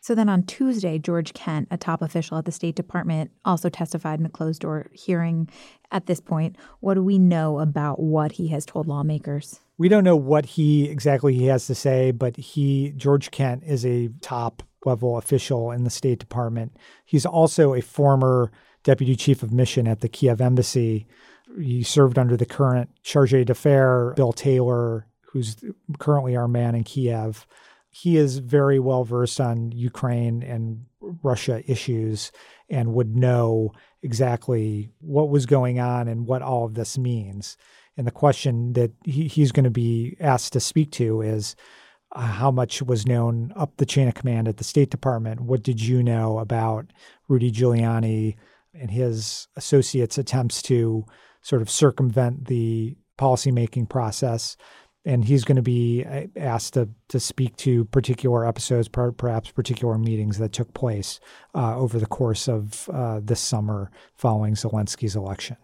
So 0.04 0.14
then 0.14 0.28
on 0.28 0.44
Tuesday, 0.44 1.00
George 1.00 1.34
Kent, 1.34 1.70
a 1.72 1.78
top 1.78 2.02
official 2.02 2.38
at 2.38 2.44
the 2.44 2.52
State 2.52 2.76
Department, 2.76 3.32
also 3.46 3.70
testified 3.70 4.20
in 4.20 4.26
a 4.26 4.30
closed 4.30 4.60
door 4.60 4.88
hearing. 4.92 5.48
At 5.94 6.08
this 6.08 6.20
point, 6.20 6.58
what 6.82 6.96
do 6.96 7.04
we 7.04 7.18
know 7.18 7.60
about 7.60 8.02
what 8.02 8.34
he 8.34 8.50
has 8.50 8.66
told 8.66 8.86
lawmakers? 8.86 9.62
We 9.78 9.88
don't 9.88 10.04
know 10.04 10.18
what 10.18 10.46
he 10.46 10.90
exactly 10.90 11.36
he 11.36 11.46
has 11.46 11.68
to 11.68 11.76
say, 11.76 12.12
but 12.12 12.36
he 12.36 12.92
George 12.98 13.32
Kent 13.32 13.64
is 13.66 13.86
a 13.86 14.10
top 14.20 14.62
level 14.86 15.18
official 15.18 15.72
in 15.72 15.86
the 15.86 15.90
State 15.90 16.20
Department. 16.20 16.76
He's 17.06 17.26
also 17.26 17.74
a 17.74 17.82
former 17.82 18.52
deputy 18.84 19.16
chief 19.16 19.42
of 19.42 19.54
mission 19.54 19.88
at 19.88 20.02
the 20.02 20.10
Kiev 20.10 20.42
embassy. 20.42 21.08
He 21.58 21.82
served 21.82 22.20
under 22.20 22.36
the 22.36 22.46
current 22.46 22.90
charge 23.04 23.32
d'affaires, 23.32 24.16
Bill 24.18 24.34
Taylor, 24.34 25.08
who's 25.22 25.56
currently 25.98 26.36
our 26.36 26.50
man 26.50 26.76
in 26.76 26.84
Kiev 26.84 27.48
he 27.96 28.18
is 28.18 28.40
very 28.40 28.80
well 28.80 29.04
versed 29.04 29.40
on 29.40 29.72
Ukraine 29.72 30.42
and 30.42 30.84
Russia 31.00 31.62
issues 31.72 32.32
and 32.68 32.96
would 32.96 33.16
know 33.16 33.72
exactly 34.02 34.90
what 35.00 35.30
was 35.30 35.46
going 35.46 35.80
on 35.80 36.08
and 36.08 36.26
what 36.26 36.42
all 36.42 36.66
of 36.66 36.74
this 36.74 36.98
means. 36.98 37.56
And 37.96 38.08
the 38.08 38.12
question 38.12 38.74
that 38.74 38.92
he, 39.06 39.28
he's 39.28 39.52
going 39.52 39.66
to 39.66 39.70
be 39.70 40.18
asked 40.20 40.54
to 40.54 40.60
speak 40.60 40.92
to 40.94 41.22
is 41.22 41.56
uh, 42.14 42.22
how 42.22 42.50
much 42.50 42.82
was 42.82 43.06
known 43.06 43.54
up 43.56 43.78
the 43.78 43.86
chain 43.86 44.08
of 44.08 44.16
command 44.16 44.48
at 44.48 44.58
the 44.58 44.64
State 44.64 44.90
Department? 44.90 45.42
What 45.42 45.62
did 45.62 45.80
you 45.80 46.02
know 46.02 46.40
about 46.40 46.92
Rudy 47.28 47.52
Giuliani 47.52 48.38
and 48.74 48.90
his 48.90 49.48
associates' 49.56 50.18
attempts 50.18 50.64
to 50.64 51.06
sort 51.44 51.62
of 51.62 51.70
circumvent 51.70 52.48
the 52.48 52.98
policymaking 53.20 53.88
process? 53.88 54.58
And 55.06 55.26
he's 55.26 55.44
going 55.44 55.58
to 55.58 55.62
be 55.62 56.06
uh, 56.06 56.28
asked 56.38 56.76
to 56.76 56.90
to 57.10 57.20
speak 57.20 57.56
to 57.58 57.86
particular 57.86 58.48
episodes, 58.48 58.88
perhaps 58.88 59.52
particular 59.52 59.98
meetings 59.98 60.38
that 60.38 60.54
took 60.54 60.74
place 60.74 61.20
uh, 61.54 61.78
over 61.78 62.00
the 62.00 62.06
course 62.06 62.48
of 62.48 62.90
uh, 62.94 63.20
this 63.24 63.40
summer 63.40 63.92
following 64.16 64.56
Zelensky's 64.56 65.16
election. 65.16 65.58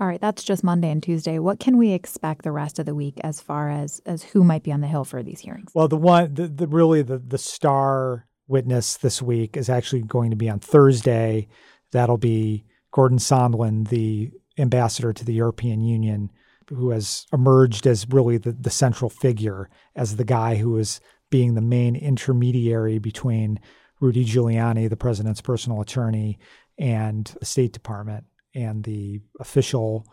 All 0.00 0.06
right, 0.06 0.20
that's 0.20 0.42
just 0.42 0.64
Monday 0.64 0.90
and 0.90 1.02
Tuesday. 1.02 1.38
What 1.38 1.60
can 1.60 1.76
we 1.76 1.92
expect 1.92 2.42
the 2.42 2.50
rest 2.52 2.78
of 2.78 2.86
the 2.86 2.94
week 2.94 3.20
as 3.22 3.40
far 3.40 3.70
as 3.70 4.00
as 4.04 4.22
who 4.22 4.44
might 4.44 4.62
be 4.62 4.72
on 4.72 4.80
the 4.80 4.88
hill 4.88 5.04
for 5.04 5.22
these 5.22 5.40
hearings? 5.40 5.70
Well, 5.74 5.88
the 5.88 5.96
one, 5.96 6.34
the, 6.34 6.48
the 6.48 6.66
really 6.66 7.02
the 7.02 7.18
the 7.18 7.38
star 7.38 8.26
witness 8.48 8.96
this 8.96 9.22
week 9.22 9.56
is 9.56 9.68
actually 9.68 10.02
going 10.02 10.30
to 10.30 10.36
be 10.36 10.50
on 10.50 10.58
Thursday. 10.58 11.48
That'll 11.92 12.18
be 12.18 12.64
Gordon 12.90 13.18
Sondland, 13.18 13.88
the 13.88 14.30
ambassador 14.58 15.12
to 15.12 15.24
the 15.24 15.34
European 15.34 15.80
Union 15.80 16.30
who 16.74 16.90
has 16.90 17.26
emerged 17.32 17.86
as 17.86 18.06
really 18.08 18.38
the, 18.38 18.52
the 18.52 18.70
central 18.70 19.10
figure, 19.10 19.68
as 19.94 20.16
the 20.16 20.24
guy 20.24 20.56
who 20.56 20.76
is 20.76 21.00
being 21.30 21.54
the 21.54 21.60
main 21.60 21.96
intermediary 21.96 22.98
between 22.98 23.58
Rudy 24.00 24.24
Giuliani, 24.24 24.88
the 24.88 24.96
president's 24.96 25.40
personal 25.40 25.80
attorney, 25.80 26.38
and 26.78 27.32
the 27.38 27.46
State 27.46 27.72
Department 27.72 28.24
and 28.54 28.84
the 28.84 29.20
official 29.40 30.06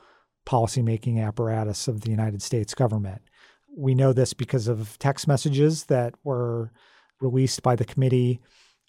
policymaking 0.46 1.26
apparatus 1.26 1.88
of 1.88 2.02
the 2.02 2.10
United 2.10 2.42
States 2.42 2.74
government. 2.74 3.22
We 3.76 3.96
know 3.96 4.14
this 4.14 4.34
because 4.34 4.68
of 4.68 4.98
text 5.00 5.28
messages 5.28 5.86
that 5.86 6.14
were 6.24 6.72
released 7.22 7.62
by 7.64 7.76
the 7.76 7.86
committee 7.86 8.42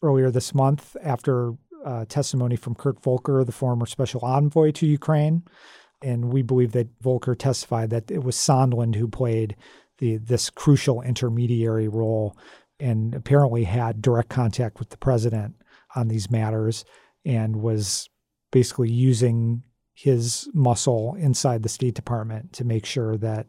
earlier 0.02 0.30
this 0.30 0.54
month 0.54 0.96
after 1.02 1.52
uh, 1.84 2.04
testimony 2.08 2.56
from 2.56 2.74
Kurt 2.74 3.02
Volker, 3.02 3.44
the 3.44 3.52
former 3.52 3.86
special 3.86 4.20
envoy 4.22 4.70
to 4.72 4.86
Ukraine, 4.86 5.42
and 6.02 6.32
we 6.32 6.42
believe 6.42 6.72
that 6.72 6.88
Volker 7.00 7.34
testified 7.34 7.90
that 7.90 8.10
it 8.10 8.22
was 8.22 8.36
Sondland 8.36 8.94
who 8.94 9.08
played 9.08 9.56
the 9.98 10.16
this 10.16 10.50
crucial 10.50 11.02
intermediary 11.02 11.88
role 11.88 12.36
and 12.78 13.14
apparently 13.14 13.64
had 13.64 14.00
direct 14.00 14.30
contact 14.30 14.78
with 14.78 14.90
the 14.90 14.96
president 14.96 15.54
on 15.94 16.08
these 16.08 16.30
matters 16.30 16.84
and 17.24 17.56
was 17.56 18.08
basically 18.50 18.90
using 18.90 19.62
his 19.92 20.48
muscle 20.54 21.14
inside 21.18 21.62
the 21.62 21.68
State 21.68 21.94
Department 21.94 22.52
to 22.54 22.64
make 22.64 22.86
sure 22.86 23.16
that 23.18 23.46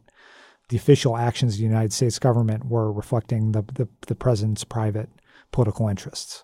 the 0.70 0.78
official 0.78 1.18
actions 1.18 1.54
of 1.54 1.58
the 1.58 1.66
United 1.66 1.94
States 1.94 2.20
government 2.20 2.66
were 2.66 2.92
reflecting 2.92 3.52
the, 3.52 3.62
the, 3.74 3.88
the 4.08 4.16
president's 4.16 4.64
private 4.64 5.10
political 5.52 5.88
interests. 5.88 6.44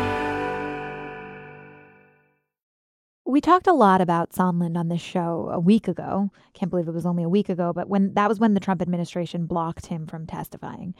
We 3.31 3.39
talked 3.39 3.67
a 3.67 3.73
lot 3.73 4.01
about 4.01 4.33
Sondland 4.33 4.75
on 4.75 4.89
this 4.89 4.99
show 4.99 5.49
a 5.53 5.59
week 5.59 5.87
ago. 5.87 6.31
Can't 6.53 6.69
believe 6.69 6.89
it 6.89 6.93
was 6.93 7.05
only 7.05 7.23
a 7.23 7.29
week 7.29 7.47
ago, 7.47 7.71
but 7.71 7.87
when 7.87 8.13
that 8.15 8.27
was 8.27 8.41
when 8.41 8.55
the 8.55 8.59
Trump 8.59 8.81
administration 8.81 9.45
blocked 9.45 9.85
him 9.85 10.05
from 10.05 10.27
testifying. 10.27 10.93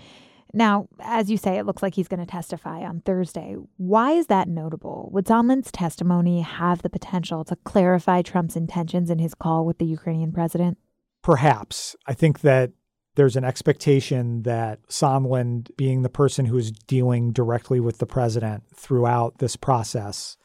Now, 0.53 0.87
as 1.01 1.29
you 1.29 1.35
say, 1.35 1.57
it 1.57 1.65
looks 1.65 1.83
like 1.83 1.93
he's 1.93 2.07
going 2.07 2.21
to 2.21 2.25
testify 2.25 2.83
on 2.83 3.01
Thursday. 3.01 3.57
Why 3.75 4.13
is 4.13 4.27
that 4.27 4.47
notable? 4.47 5.09
Would 5.11 5.25
Sondland's 5.25 5.73
testimony 5.73 6.39
have 6.39 6.83
the 6.83 6.89
potential 6.89 7.43
to 7.43 7.57
clarify 7.65 8.21
Trump's 8.21 8.55
intentions 8.55 9.09
in 9.09 9.19
his 9.19 9.35
call 9.35 9.65
with 9.65 9.77
the 9.77 9.85
Ukrainian 9.85 10.31
president? 10.31 10.77
Perhaps. 11.21 11.97
I 12.07 12.13
think 12.13 12.39
that 12.41 12.71
there's 13.15 13.35
an 13.35 13.43
expectation 13.43 14.43
that 14.43 14.79
Sondland, 14.87 15.75
being 15.75 16.01
the 16.01 16.07
person 16.07 16.45
who 16.45 16.57
is 16.57 16.71
dealing 16.71 17.33
directly 17.33 17.81
with 17.81 17.97
the 17.97 18.05
president 18.05 18.63
throughout 18.73 19.39
this 19.39 19.57
process, 19.57 20.37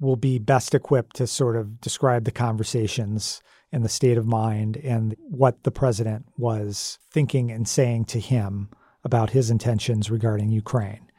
will 0.00 0.16
be 0.16 0.38
best 0.38 0.74
equipped 0.74 1.16
to 1.16 1.26
sort 1.26 1.56
of 1.56 1.80
describe 1.80 2.24
the 2.24 2.30
conversations 2.30 3.40
and 3.72 3.84
the 3.84 3.88
state 3.88 4.16
of 4.16 4.26
mind 4.26 4.76
and 4.76 5.16
what 5.18 5.62
the 5.64 5.70
president 5.70 6.26
was 6.36 6.98
thinking 7.10 7.50
and 7.50 7.66
saying 7.68 8.04
to 8.04 8.20
him 8.20 8.68
about 9.02 9.30
his 9.30 9.50
intentions 9.50 10.10
regarding 10.10 10.48
Ukraine. 10.48 11.10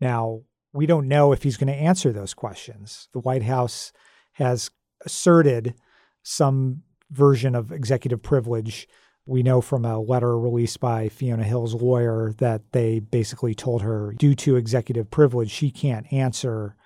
Now, 0.00 0.42
we 0.72 0.86
don't 0.86 1.08
know 1.08 1.32
if 1.32 1.42
he's 1.42 1.56
going 1.56 1.72
to 1.72 1.78
answer 1.78 2.12
those 2.12 2.34
questions. 2.34 3.08
The 3.12 3.20
White 3.20 3.44
House 3.44 3.92
has 4.32 4.70
asserted 5.04 5.74
some 6.22 6.82
version 7.10 7.54
of 7.54 7.70
executive 7.70 8.22
privilege. 8.22 8.88
We 9.24 9.42
know 9.42 9.60
from 9.60 9.84
a 9.84 10.00
letter 10.00 10.36
released 10.38 10.80
by 10.80 11.08
Fiona 11.08 11.44
Hill's 11.44 11.74
lawyer 11.74 12.32
that 12.38 12.72
they 12.72 12.98
basically 12.98 13.54
told 13.54 13.82
her, 13.82 14.14
due 14.18 14.34
to 14.36 14.56
executive 14.56 15.10
privilege, 15.10 15.50
she 15.50 15.70
can't 15.70 16.12
answer 16.12 16.76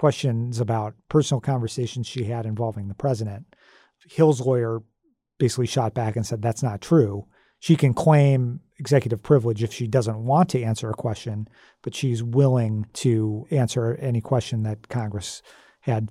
questions 0.00 0.58
about 0.58 0.94
personal 1.10 1.42
conversations 1.42 2.06
she 2.06 2.24
had 2.24 2.46
involving 2.46 2.88
the 2.88 2.94
president. 2.94 3.44
Hill's 4.08 4.40
lawyer 4.40 4.80
basically 5.38 5.66
shot 5.66 5.92
back 5.92 6.16
and 6.16 6.26
said 6.26 6.40
that's 6.40 6.62
not 6.62 6.80
true. 6.80 7.26
She 7.58 7.76
can 7.76 7.92
claim 7.92 8.60
executive 8.78 9.22
privilege 9.22 9.62
if 9.62 9.74
she 9.74 9.86
doesn't 9.86 10.24
want 10.24 10.48
to 10.48 10.62
answer 10.62 10.88
a 10.88 10.94
question, 10.94 11.46
but 11.82 11.94
she's 11.94 12.22
willing 12.22 12.86
to 12.94 13.46
answer 13.50 13.94
any 13.96 14.22
question 14.22 14.62
that 14.62 14.88
Congress 14.88 15.42
had 15.80 16.08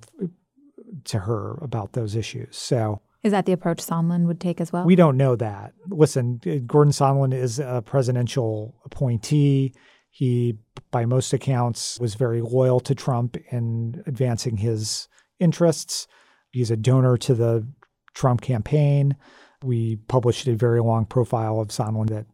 to 1.06 1.18
her 1.18 1.58
about 1.60 1.94
those 1.94 2.14
issues. 2.14 2.56
So, 2.56 3.02
is 3.24 3.32
that 3.32 3.44
the 3.44 3.52
approach 3.52 3.78
Sondland 3.78 4.26
would 4.26 4.40
take 4.40 4.60
as 4.60 4.72
well? 4.72 4.84
We 4.84 4.94
don't 4.94 5.16
know 5.16 5.34
that. 5.34 5.72
Listen, 5.88 6.40
Gordon 6.64 6.92
Sondland 6.92 7.34
is 7.34 7.58
a 7.58 7.82
presidential 7.84 8.76
appointee. 8.84 9.74
He, 10.10 10.58
by 10.90 11.04
most 11.06 11.32
accounts, 11.32 11.98
was 12.00 12.14
very 12.14 12.40
loyal 12.40 12.80
to 12.80 12.94
Trump 12.94 13.36
in 13.50 14.02
advancing 14.06 14.58
his 14.58 15.08
interests. 15.38 16.06
He's 16.50 16.70
a 16.70 16.76
donor 16.76 17.16
to 17.18 17.34
the 17.34 17.66
Trump 18.14 18.40
campaign. 18.40 19.16
We 19.62 19.96
published 19.96 20.48
a 20.48 20.56
very 20.56 20.80
long 20.80 21.06
profile 21.06 21.60
of 21.60 21.68
Sondland 21.68 22.10
that 22.10 22.26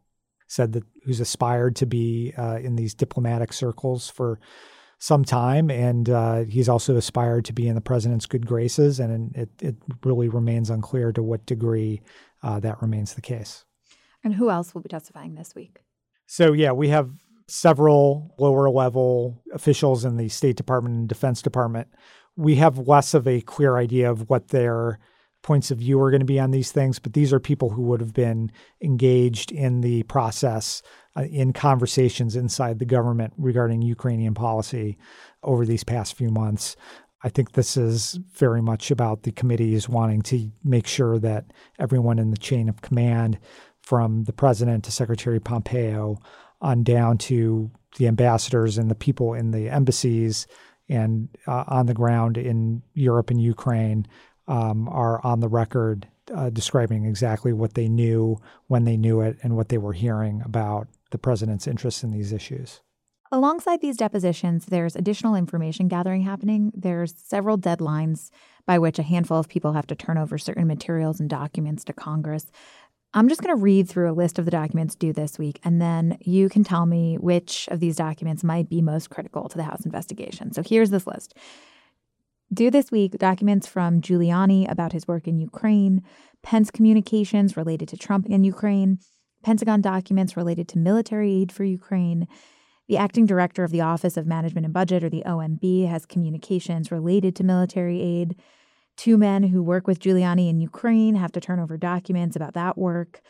said 0.49 0.73
that 0.73 0.85
who's 1.05 1.21
aspired 1.21 1.77
to 1.77 1.87
be 1.87 2.33
uh, 2.39 2.59
in 2.63 2.77
these 2.77 2.95
diplomatic 2.95 3.53
circles 3.53 4.09
for 4.09 4.41
some 4.99 5.25
time, 5.25 5.71
and 5.71 6.09
uh, 6.09 6.45
he's 6.45 6.69
also 6.69 6.97
aspired 6.97 7.45
to 7.45 7.53
be 7.53 7.69
in 7.69 7.75
the 7.75 7.81
president's 7.81 8.27
good 8.27 8.47
graces. 8.47 8.99
And 8.99 9.37
it, 9.37 9.51
it 9.61 9.77
really 10.05 10.29
remains 10.29 10.71
unclear 10.71 11.13
to 11.13 11.23
what 11.23 11.45
degree 11.45 12.01
uh, 12.43 12.61
that 12.61 12.81
remains 12.81 13.15
the 13.15 13.21
case. 13.21 13.65
And 14.25 14.35
who 14.35 14.51
else 14.51 14.75
will 14.75 14.81
be 14.81 14.89
testifying 14.89 15.35
this 15.35 15.55
week? 15.55 15.81
So, 16.27 16.53
yeah, 16.53 16.73
we 16.73 16.89
have 16.89 17.11
several 17.49 18.35
lower 18.39 18.69
level 18.69 19.43
officials 19.53 20.05
in 20.05 20.17
the 20.17 20.29
State 20.29 20.57
Department 20.57 20.97
and 20.97 21.09
Defense 21.09 21.43
Department. 21.43 21.89
We 22.37 22.57
have 22.57 22.87
less 22.89 23.15
of 23.15 23.27
a 23.27 23.41
clear 23.41 23.77
idea 23.77 24.11
of 24.11 24.29
what 24.29 24.49
their 24.49 24.99
points 25.43 25.71
of 25.71 25.79
view 25.79 26.01
are 26.01 26.11
going 26.11 26.21
to 26.21 26.27
be 26.27 26.41
on 26.41 26.51
these 26.51 26.73
things, 26.73 26.99
but 26.99 27.13
these 27.13 27.33
are 27.33 27.39
people 27.39 27.71
who 27.71 27.83
would 27.83 28.01
have 28.01 28.13
been 28.13 28.51
engaged 28.83 29.53
in 29.53 29.81
the 29.81 30.03
process 30.05 30.83
uh, 31.17 31.23
in 31.23 31.53
conversations 31.53 32.35
inside 32.35 32.79
the 32.79 32.85
government 32.85 33.33
regarding 33.39 33.81
Ukrainian 33.81 34.35
policy 34.35 34.99
over 35.45 35.65
these 35.65 35.85
past 35.85 36.17
few 36.17 36.31
months. 36.31 36.75
I 37.23 37.29
think 37.29 37.53
this 37.53 37.77
is 37.77 38.19
very 38.35 38.61
much 38.61 38.91
about 38.91 39.23
the 39.23 39.33
committees 39.33 39.89
wanting 39.89 40.23
to 40.23 40.51
make 40.65 40.87
sure 40.87 41.19
that 41.21 41.53
everyone 41.79 42.19
in 42.19 42.31
the 42.31 42.37
chain 42.37 42.69
of 42.69 42.83
command, 42.83 43.39
from 43.87 44.25
the 44.25 44.33
president 44.33 44.83
to 44.83 44.91
Secretary 44.91 45.39
Pompeo 45.39 46.19
on 46.67 46.83
down 46.83 47.17
to 47.17 47.71
the 47.97 48.09
ambassadors 48.09 48.77
and 48.77 48.91
the 48.91 48.95
people 48.95 49.35
in 49.35 49.53
the 49.53 49.69
embassies 49.69 50.47
and 50.89 51.29
uh, 51.47 51.65
on 51.69 51.87
the 51.87 51.95
ground 51.95 52.37
in 52.37 52.83
Europe 52.95 53.31
and 53.31 53.41
Ukraine, 53.41 54.07
um, 54.49 54.89
are 54.89 55.25
on 55.25 55.41
the 55.41 55.49
record 55.49 56.07
uh, 56.35 56.51
describing 56.51 57.05
exactly 57.05 57.53
what 57.53 57.75
they 57.75 57.89
knew, 57.89 58.37
when 58.67 58.85
they 58.85 58.97
knew 58.97 59.21
it, 59.21 59.37
and 59.43 59.57
what 59.57 59.69
they 59.69 59.79
were 59.79 59.93
hearing 59.93 60.43
about 60.45 60.89
the 61.11 61.19
president's 61.19 61.67
interest 61.67 62.03
in 62.03 62.11
these 62.11 62.33
issues. 62.33 62.81
Alongside 63.33 63.81
these 63.81 63.97
depositions, 63.97 64.67
there's 64.67 64.95
additional 64.95 65.35
information 65.35 65.89
gathering 65.89 66.23
happening. 66.23 66.73
There's 66.75 67.15
several 67.17 67.59
deadlines 67.59 68.31
by 68.67 68.79
which 68.79 68.99
a 68.99 69.05
handful 69.05 69.39
of 69.39 69.49
people 69.49 69.73
have 69.73 69.87
to 69.89 69.97
turn 69.97 70.19
over 70.19 70.39
certain 70.39 70.67
materials 70.67 71.19
and 71.19 71.29
documents 71.29 71.85
to 71.85 71.93
Congress. 71.93 72.51
I'm 73.15 73.29
just 73.29 73.43
going 73.43 73.57
to 73.57 73.63
read 73.63 73.89
through 73.89 74.11
a 74.11 74.13
list 74.13 74.39
of 74.39 74.45
the 74.45 74.51
documents 74.51 74.95
due 74.95 75.13
this 75.13 75.39
week, 75.39 75.59
and 75.65 75.81
then 75.81 76.19
you 76.21 76.49
can 76.49 76.65
tell 76.65 76.87
me 76.87 77.17
which 77.17 77.67
of 77.71 77.81
these 77.81 77.97
documents 77.97 78.45
might 78.45 78.69
be 78.69 78.83
most 78.83 79.09
critical 79.11 79.49
to 79.49 79.57
the 79.57 79.65
House 79.65 79.87
investigation. 79.87 80.53
So 80.53 80.63
here's 80.63 80.91
this 80.91 81.07
list 81.07 81.35
Due 82.53 82.71
this 82.71 82.93
week, 82.93 83.19
documents 83.19 83.67
from 83.67 84.01
Giuliani 84.01 84.71
about 84.71 84.93
his 84.93 85.09
work 85.09 85.27
in 85.27 85.39
Ukraine, 85.39 86.03
Pence 86.43 86.71
communications 86.71 87.57
related 87.57 87.89
to 87.89 87.97
Trump 87.97 88.27
in 88.27 88.45
Ukraine, 88.45 88.99
Pentagon 89.43 89.81
documents 89.81 90.37
related 90.37 90.69
to 90.69 90.79
military 90.79 91.33
aid 91.33 91.51
for 91.51 91.65
Ukraine. 91.65 92.29
The 92.89 92.97
acting 92.97 93.27
director 93.27 93.65
of 93.65 93.73
the 93.73 93.81
Office 93.81 94.17
of 94.17 94.27
Management 94.27 94.65
and 94.65 94.75
Budget, 94.75 95.03
or 95.03 95.09
the 95.09 95.25
OMB, 95.27 95.89
has 95.89 96.07
communications 96.07 96.93
related 96.93 97.35
to 97.37 97.45
military 97.45 98.01
aid. 98.01 98.37
Two 98.97 99.19
men 99.19 99.43
who 99.43 99.63
work 99.63 99.87
with 99.87 100.01
Giuliani 100.01 100.49
in 100.49 100.61
Ukraine 100.61 101.15
have 101.15 101.33
to 101.33 101.41
turn 101.41 101.61
over 101.61 101.77
documents 101.77 102.35
about 102.35 102.55
that 102.55 102.79
work. 102.79 103.21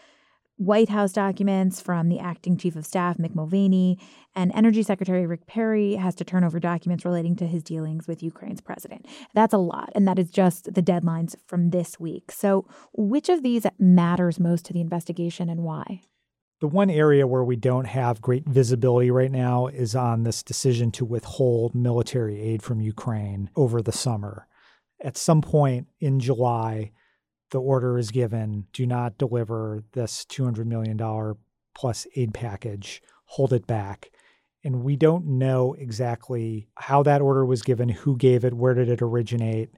White 0.58 0.88
House 0.88 1.12
documents 1.12 1.82
from 1.82 2.08
the 2.08 2.18
acting 2.18 2.56
chief 2.56 2.76
of 2.76 2.86
staff, 2.86 3.18
Mick 3.18 3.34
Mulvaney, 3.34 3.98
and 4.34 4.50
Energy 4.54 4.82
Secretary 4.82 5.26
Rick 5.26 5.46
Perry 5.46 5.96
has 5.96 6.14
to 6.14 6.24
turn 6.24 6.44
over 6.44 6.58
documents 6.58 7.04
relating 7.04 7.36
to 7.36 7.46
his 7.46 7.62
dealings 7.62 8.06
with 8.06 8.22
Ukraine's 8.22 8.62
president. 8.62 9.06
That's 9.34 9.52
a 9.52 9.58
lot, 9.58 9.90
and 9.94 10.08
that 10.08 10.18
is 10.18 10.30
just 10.30 10.72
the 10.72 10.82
deadlines 10.82 11.34
from 11.46 11.70
this 11.70 12.00
week. 12.00 12.32
So, 12.32 12.66
which 12.94 13.28
of 13.28 13.42
these 13.42 13.66
matters 13.78 14.40
most 14.40 14.64
to 14.66 14.72
the 14.72 14.80
investigation 14.80 15.50
and 15.50 15.62
why? 15.62 16.00
The 16.60 16.68
one 16.68 16.88
area 16.88 17.26
where 17.26 17.44
we 17.44 17.56
don't 17.56 17.84
have 17.84 18.22
great 18.22 18.48
visibility 18.48 19.10
right 19.10 19.30
now 19.30 19.66
is 19.66 19.94
on 19.94 20.22
this 20.22 20.42
decision 20.42 20.90
to 20.92 21.04
withhold 21.04 21.74
military 21.74 22.40
aid 22.40 22.62
from 22.62 22.80
Ukraine 22.80 23.50
over 23.56 23.82
the 23.82 23.92
summer. 23.92 24.46
At 25.02 25.16
some 25.16 25.42
point 25.42 25.88
in 26.00 26.20
July, 26.20 26.92
the 27.50 27.60
order 27.60 27.98
is 27.98 28.10
given 28.10 28.66
do 28.72 28.86
not 28.86 29.18
deliver 29.18 29.84
this 29.92 30.24
$200 30.28 30.66
million 30.66 30.98
plus 31.74 32.06
aid 32.16 32.34
package, 32.34 33.02
hold 33.26 33.52
it 33.52 33.66
back. 33.66 34.10
And 34.64 34.82
we 34.82 34.96
don't 34.96 35.26
know 35.26 35.74
exactly 35.74 36.68
how 36.74 37.02
that 37.04 37.22
order 37.22 37.44
was 37.44 37.62
given, 37.62 37.88
who 37.88 38.16
gave 38.16 38.44
it, 38.44 38.54
where 38.54 38.74
did 38.74 38.88
it 38.88 39.02
originate. 39.02 39.70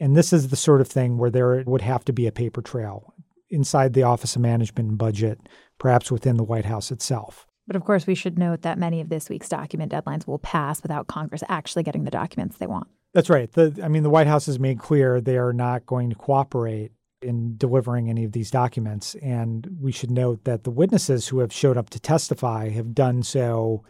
And 0.00 0.16
this 0.16 0.32
is 0.32 0.48
the 0.48 0.56
sort 0.56 0.80
of 0.80 0.88
thing 0.88 1.18
where 1.18 1.30
there 1.30 1.62
would 1.66 1.82
have 1.82 2.04
to 2.06 2.12
be 2.12 2.26
a 2.26 2.32
paper 2.32 2.60
trail 2.60 3.14
inside 3.50 3.92
the 3.92 4.02
Office 4.02 4.34
of 4.34 4.42
Management 4.42 4.88
and 4.88 4.98
Budget, 4.98 5.38
perhaps 5.78 6.10
within 6.10 6.36
the 6.36 6.42
White 6.42 6.64
House 6.64 6.90
itself. 6.90 7.46
But 7.66 7.76
of 7.76 7.84
course, 7.84 8.06
we 8.06 8.16
should 8.16 8.38
note 8.38 8.62
that 8.62 8.78
many 8.78 9.00
of 9.00 9.08
this 9.08 9.28
week's 9.28 9.48
document 9.48 9.92
deadlines 9.92 10.26
will 10.26 10.40
pass 10.40 10.82
without 10.82 11.06
Congress 11.06 11.44
actually 11.48 11.84
getting 11.84 12.04
the 12.04 12.10
documents 12.10 12.56
they 12.56 12.66
want. 12.66 12.88
That's 13.14 13.30
right. 13.30 13.50
The, 13.52 13.80
I 13.82 13.88
mean, 13.88 14.02
the 14.02 14.10
White 14.10 14.26
House 14.26 14.46
has 14.46 14.58
made 14.58 14.80
clear 14.80 15.20
they 15.20 15.38
are 15.38 15.52
not 15.52 15.86
going 15.86 16.10
to 16.10 16.16
cooperate 16.16 16.90
in 17.22 17.56
delivering 17.56 18.10
any 18.10 18.24
of 18.24 18.32
these 18.32 18.50
documents. 18.50 19.14
And 19.16 19.78
we 19.80 19.92
should 19.92 20.10
note 20.10 20.44
that 20.44 20.64
the 20.64 20.70
witnesses 20.70 21.28
who 21.28 21.38
have 21.38 21.52
showed 21.52 21.78
up 21.78 21.90
to 21.90 22.00
testify 22.00 22.68
have 22.70 22.94
done 22.94 23.22
so 23.22 23.84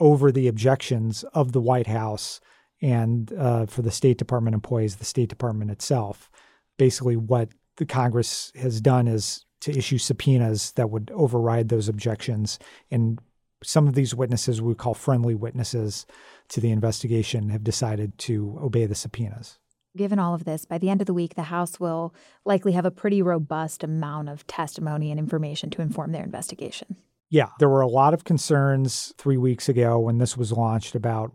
over 0.00 0.32
the 0.32 0.48
objections 0.48 1.24
of 1.34 1.52
the 1.52 1.60
White 1.60 1.88
House 1.88 2.40
and 2.80 3.32
uh, 3.34 3.66
for 3.66 3.82
the 3.82 3.90
State 3.90 4.18
Department 4.18 4.54
employees, 4.54 4.96
the 4.96 5.04
State 5.04 5.28
Department 5.28 5.70
itself. 5.70 6.30
Basically, 6.78 7.16
what 7.16 7.50
the 7.76 7.86
Congress 7.86 8.52
has 8.56 8.80
done 8.80 9.06
is 9.06 9.44
to 9.60 9.76
issue 9.76 9.98
subpoenas 9.98 10.72
that 10.72 10.90
would 10.90 11.10
override 11.14 11.68
those 11.68 11.88
objections. 11.88 12.58
And 12.90 13.20
some 13.62 13.88
of 13.88 13.94
these 13.94 14.14
witnesses 14.14 14.60
we 14.60 14.74
call 14.74 14.94
friendly 14.94 15.34
witnesses 15.34 16.06
to 16.48 16.60
the 16.60 16.70
investigation 16.70 17.50
have 17.50 17.64
decided 17.64 18.18
to 18.18 18.58
obey 18.62 18.86
the 18.86 18.94
subpoenas. 18.94 19.58
Given 19.96 20.18
all 20.18 20.34
of 20.34 20.44
this, 20.44 20.64
by 20.64 20.78
the 20.78 20.88
end 20.88 21.02
of 21.02 21.06
the 21.06 21.14
week, 21.14 21.34
the 21.34 21.42
House 21.42 21.78
will 21.78 22.14
likely 22.44 22.72
have 22.72 22.86
a 22.86 22.90
pretty 22.90 23.20
robust 23.20 23.84
amount 23.84 24.30
of 24.30 24.46
testimony 24.46 25.10
and 25.10 25.20
information 25.20 25.68
to 25.70 25.82
inform 25.82 26.12
their 26.12 26.24
investigation. 26.24 26.96
Yeah, 27.28 27.48
there 27.58 27.68
were 27.68 27.80
a 27.80 27.88
lot 27.88 28.14
of 28.14 28.24
concerns 28.24 29.12
three 29.18 29.36
weeks 29.36 29.68
ago 29.68 29.98
when 29.98 30.18
this 30.18 30.36
was 30.36 30.52
launched 30.52 30.94
about 30.94 31.32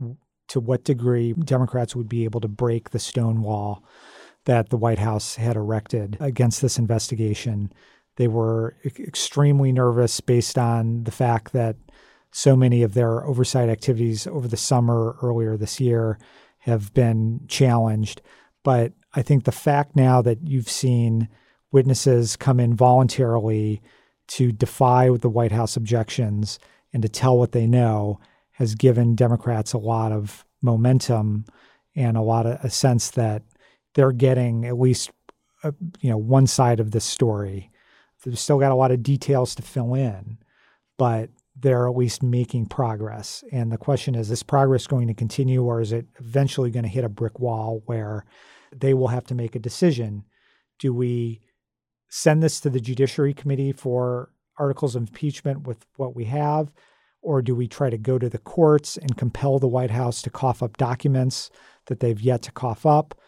to 0.49 0.59
what 0.59 0.83
degree 0.83 1.33
Democrats 1.33 1.95
would 1.95 2.09
be 2.09 2.23
able 2.23 2.39
to 2.41 2.47
break 2.47 2.89
the 2.89 2.99
stone 2.99 3.41
wall 3.41 3.83
that 4.45 4.69
the 4.69 4.77
White 4.77 4.99
House 4.99 5.35
had 5.35 5.55
erected 5.55 6.17
against 6.19 6.61
this 6.61 6.77
investigation. 6.77 7.71
They 8.15 8.27
were 8.27 8.75
extremely 8.85 9.71
nervous 9.71 10.21
based 10.21 10.57
on 10.57 11.03
the 11.03 11.11
fact 11.11 11.53
that 11.53 11.75
so 12.31 12.55
many 12.55 12.83
of 12.83 12.93
their 12.93 13.25
oversight 13.25 13.69
activities 13.69 14.27
over 14.27 14.47
the 14.47 14.57
summer 14.57 15.15
earlier 15.21 15.57
this 15.57 15.79
year 15.79 16.17
have 16.59 16.93
been 16.93 17.41
challenged. 17.47 18.21
But 18.63 18.93
I 19.13 19.21
think 19.21 19.43
the 19.43 19.51
fact 19.51 19.95
now 19.95 20.21
that 20.21 20.39
you've 20.47 20.69
seen 20.69 21.29
witnesses 21.71 22.35
come 22.35 22.59
in 22.59 22.75
voluntarily 22.75 23.81
to 24.27 24.51
defy 24.51 25.09
the 25.09 25.29
White 25.29 25.51
House 25.51 25.77
objections 25.77 26.59
and 26.93 27.01
to 27.01 27.09
tell 27.09 27.37
what 27.37 27.51
they 27.51 27.67
know 27.67 28.19
has 28.51 28.75
given 28.75 29.15
Democrats 29.15 29.73
a 29.73 29.77
lot 29.77 30.11
of 30.11 30.45
momentum 30.61 31.45
and 31.95 32.17
a 32.17 32.21
lot 32.21 32.45
of 32.45 32.59
a 32.63 32.69
sense 32.69 33.11
that 33.11 33.43
they're 33.93 34.11
getting 34.11 34.65
at 34.65 34.79
least 34.79 35.11
a, 35.63 35.69
uh, 35.69 35.71
you 36.01 36.09
know 36.09 36.17
one 36.17 36.47
side 36.47 36.79
of 36.79 36.91
this 36.91 37.05
story. 37.05 37.71
They've 38.23 38.37
still 38.37 38.59
got 38.59 38.71
a 38.71 38.75
lot 38.75 38.91
of 38.91 39.03
details 39.03 39.55
to 39.55 39.61
fill 39.61 39.93
in, 39.93 40.37
but 40.97 41.29
they're 41.59 41.87
at 41.87 41.95
least 41.95 42.21
making 42.21 42.67
progress. 42.67 43.43
And 43.51 43.71
the 43.71 43.77
question 43.77 44.15
is, 44.15 44.29
is 44.29 44.43
progress 44.43 44.87
going 44.87 45.07
to 45.07 45.13
continue 45.13 45.63
or 45.63 45.81
is 45.81 45.91
it 45.91 46.05
eventually 46.19 46.71
going 46.71 46.83
to 46.83 46.89
hit 46.89 47.03
a 47.03 47.09
brick 47.09 47.39
wall 47.39 47.81
where 47.85 48.25
they 48.75 48.93
will 48.93 49.07
have 49.07 49.25
to 49.25 49.35
make 49.35 49.55
a 49.55 49.59
decision. 49.59 50.23
Do 50.79 50.93
we 50.93 51.41
send 52.09 52.41
this 52.41 52.59
to 52.61 52.69
the 52.69 52.79
Judiciary 52.79 53.33
Committee 53.33 53.71
for 53.71 54.31
articles 54.57 54.95
of 54.95 55.03
impeachment 55.03 55.67
with 55.67 55.85
what 55.95 56.15
we 56.15 56.25
have? 56.25 56.71
Or 57.21 57.41
do 57.41 57.55
we 57.55 57.67
try 57.67 57.89
to 57.89 57.97
go 57.97 58.17
to 58.17 58.29
the 58.29 58.37
courts 58.37 58.97
and 58.97 59.17
compel 59.17 59.59
the 59.59 59.67
White 59.67 59.91
House 59.91 60.21
to 60.21 60.29
cough 60.29 60.63
up 60.63 60.77
documents 60.77 61.49
that 61.87 61.99
they've 61.99 62.19
yet 62.19 62.41
to 62.43 62.51
cough 62.51 62.85
up? 62.85 63.19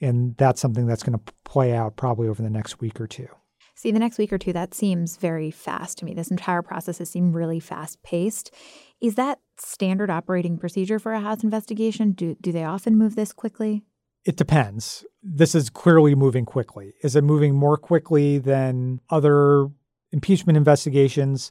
And 0.00 0.36
that's 0.36 0.60
something 0.60 0.86
that's 0.86 1.02
going 1.02 1.18
to 1.18 1.32
play 1.44 1.74
out 1.74 1.96
probably 1.96 2.28
over 2.28 2.42
the 2.42 2.50
next 2.50 2.80
week 2.80 3.00
or 3.00 3.06
two. 3.06 3.28
See, 3.74 3.90
the 3.90 3.98
next 3.98 4.18
week 4.18 4.32
or 4.32 4.38
two, 4.38 4.52
that 4.52 4.72
seems 4.72 5.16
very 5.16 5.50
fast 5.50 5.98
to 5.98 6.04
me. 6.04 6.14
This 6.14 6.30
entire 6.30 6.62
process 6.62 6.98
has 6.98 7.10
seemed 7.10 7.34
really 7.34 7.60
fast 7.60 8.02
paced. 8.02 8.52
Is 9.00 9.16
that 9.16 9.40
standard 9.58 10.10
operating 10.10 10.58
procedure 10.58 10.98
for 10.98 11.12
a 11.12 11.20
House 11.20 11.42
investigation? 11.42 12.12
Do, 12.12 12.36
do 12.40 12.52
they 12.52 12.64
often 12.64 12.96
move 12.96 13.16
this 13.16 13.32
quickly? 13.32 13.82
It 14.24 14.36
depends. 14.36 15.04
This 15.22 15.54
is 15.54 15.68
clearly 15.70 16.14
moving 16.14 16.46
quickly. 16.46 16.94
Is 17.02 17.14
it 17.14 17.24
moving 17.24 17.54
more 17.54 17.76
quickly 17.76 18.38
than 18.38 19.00
other 19.10 19.68
impeachment 20.12 20.56
investigations? 20.56 21.50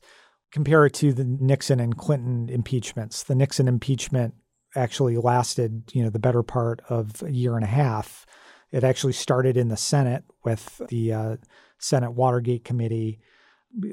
compare 0.53 0.86
it 0.86 0.93
to 0.93 1.12
the 1.12 1.23
Nixon 1.25 1.79
and 1.79 1.97
Clinton 1.97 2.47
impeachments. 2.47 3.23
The 3.23 3.36
Nixon 3.36 3.67
impeachment 3.67 4.36
actually 4.75 5.17
lasted, 5.17 5.91
you 5.93 6.03
know, 6.03 6.12
the 6.12 6.19
better 6.19 6.43
part 6.43 6.81
of 6.89 7.23
a 7.23 7.31
year 7.31 7.55
and 7.55 7.63
a 7.63 7.67
half. 7.67 8.25
It 8.71 8.83
actually 8.83 9.13
started 9.13 9.57
in 9.57 9.67
the 9.67 9.77
Senate 9.77 10.23
with 10.45 10.79
the 10.89 11.12
uh, 11.12 11.36
Senate 11.84 12.12
Watergate 12.12 12.63
Committee 12.63 13.19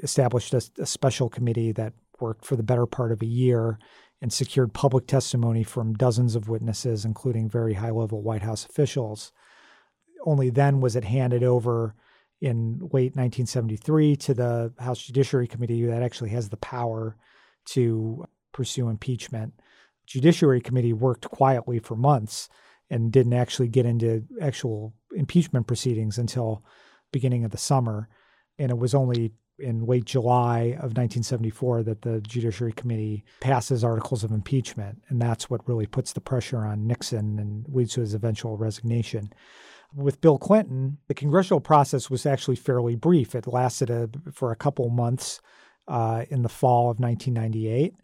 established 0.01 0.53
a, 0.53 0.61
a 0.79 0.85
special 0.85 1.29
committee 1.29 1.73
that 1.73 1.93
worked 2.21 2.45
for 2.45 2.55
the 2.55 2.63
better 2.63 2.85
part 2.85 3.11
of 3.11 3.21
a 3.21 3.25
year 3.25 3.79
and 4.21 4.31
secured 4.31 4.71
public 4.73 5.07
testimony 5.07 5.63
from 5.63 5.95
dozens 5.95 6.35
of 6.35 6.47
witnesses, 6.47 7.03
including 7.03 7.49
very 7.49 7.73
high 7.73 7.89
level 7.89 8.21
White 8.21 8.43
House 8.43 8.65
officials. 8.65 9.33
Only 10.25 10.49
then 10.49 10.79
was 10.79 10.95
it 10.95 11.03
handed 11.03 11.43
over 11.43 11.95
in 12.39 12.79
late 12.93 13.15
1973 13.15 14.15
to 14.15 14.33
the 14.33 14.73
House 14.79 15.01
Judiciary 15.01 15.47
Committee 15.47 15.85
that 15.85 16.01
actually 16.01 16.29
has 16.29 16.47
the 16.47 16.57
power 16.57 17.17
to 17.65 18.25
pursue 18.53 18.87
impeachment. 18.87 19.53
Judiciary 20.05 20.61
Committee 20.61 20.93
worked 20.93 21.29
quietly 21.29 21.79
for 21.79 21.95
months 21.97 22.47
and 22.89 23.11
didn't 23.11 23.33
actually 23.33 23.67
get 23.67 23.85
into 23.85 24.23
actual 24.41 24.93
impeachment 25.13 25.67
proceedings 25.67 26.17
until 26.17 26.63
beginning 27.11 27.43
of 27.43 27.51
the 27.51 27.57
summer. 27.57 28.09
And 28.57 28.71
it 28.71 28.77
was 28.77 28.93
only 28.93 29.33
in 29.59 29.85
late 29.85 30.05
July 30.05 30.75
of 30.77 30.97
1974 30.97 31.83
that 31.83 32.01
the 32.01 32.21
Judiciary 32.21 32.73
Committee 32.73 33.23
passes 33.39 33.83
articles 33.83 34.23
of 34.23 34.31
impeachment. 34.31 35.03
And 35.09 35.21
that's 35.21 35.49
what 35.49 35.67
really 35.67 35.85
puts 35.85 36.13
the 36.13 36.21
pressure 36.21 36.59
on 36.59 36.87
Nixon 36.87 37.39
and 37.39 37.65
leads 37.69 37.93
to 37.93 38.01
his 38.01 38.13
eventual 38.13 38.57
resignation. 38.57 39.31
With 39.93 40.21
Bill 40.21 40.37
Clinton, 40.37 40.97
the 41.07 41.13
congressional 41.13 41.59
process 41.59 42.09
was 42.09 42.25
actually 42.25 42.55
fairly 42.55 42.95
brief. 42.95 43.35
It 43.35 43.47
lasted 43.47 43.89
a, 43.89 44.09
for 44.31 44.51
a 44.51 44.55
couple 44.55 44.89
months 44.89 45.41
uh, 45.87 46.25
in 46.29 46.43
the 46.43 46.49
fall 46.49 46.89
of 46.89 46.99
1998. 46.99 47.95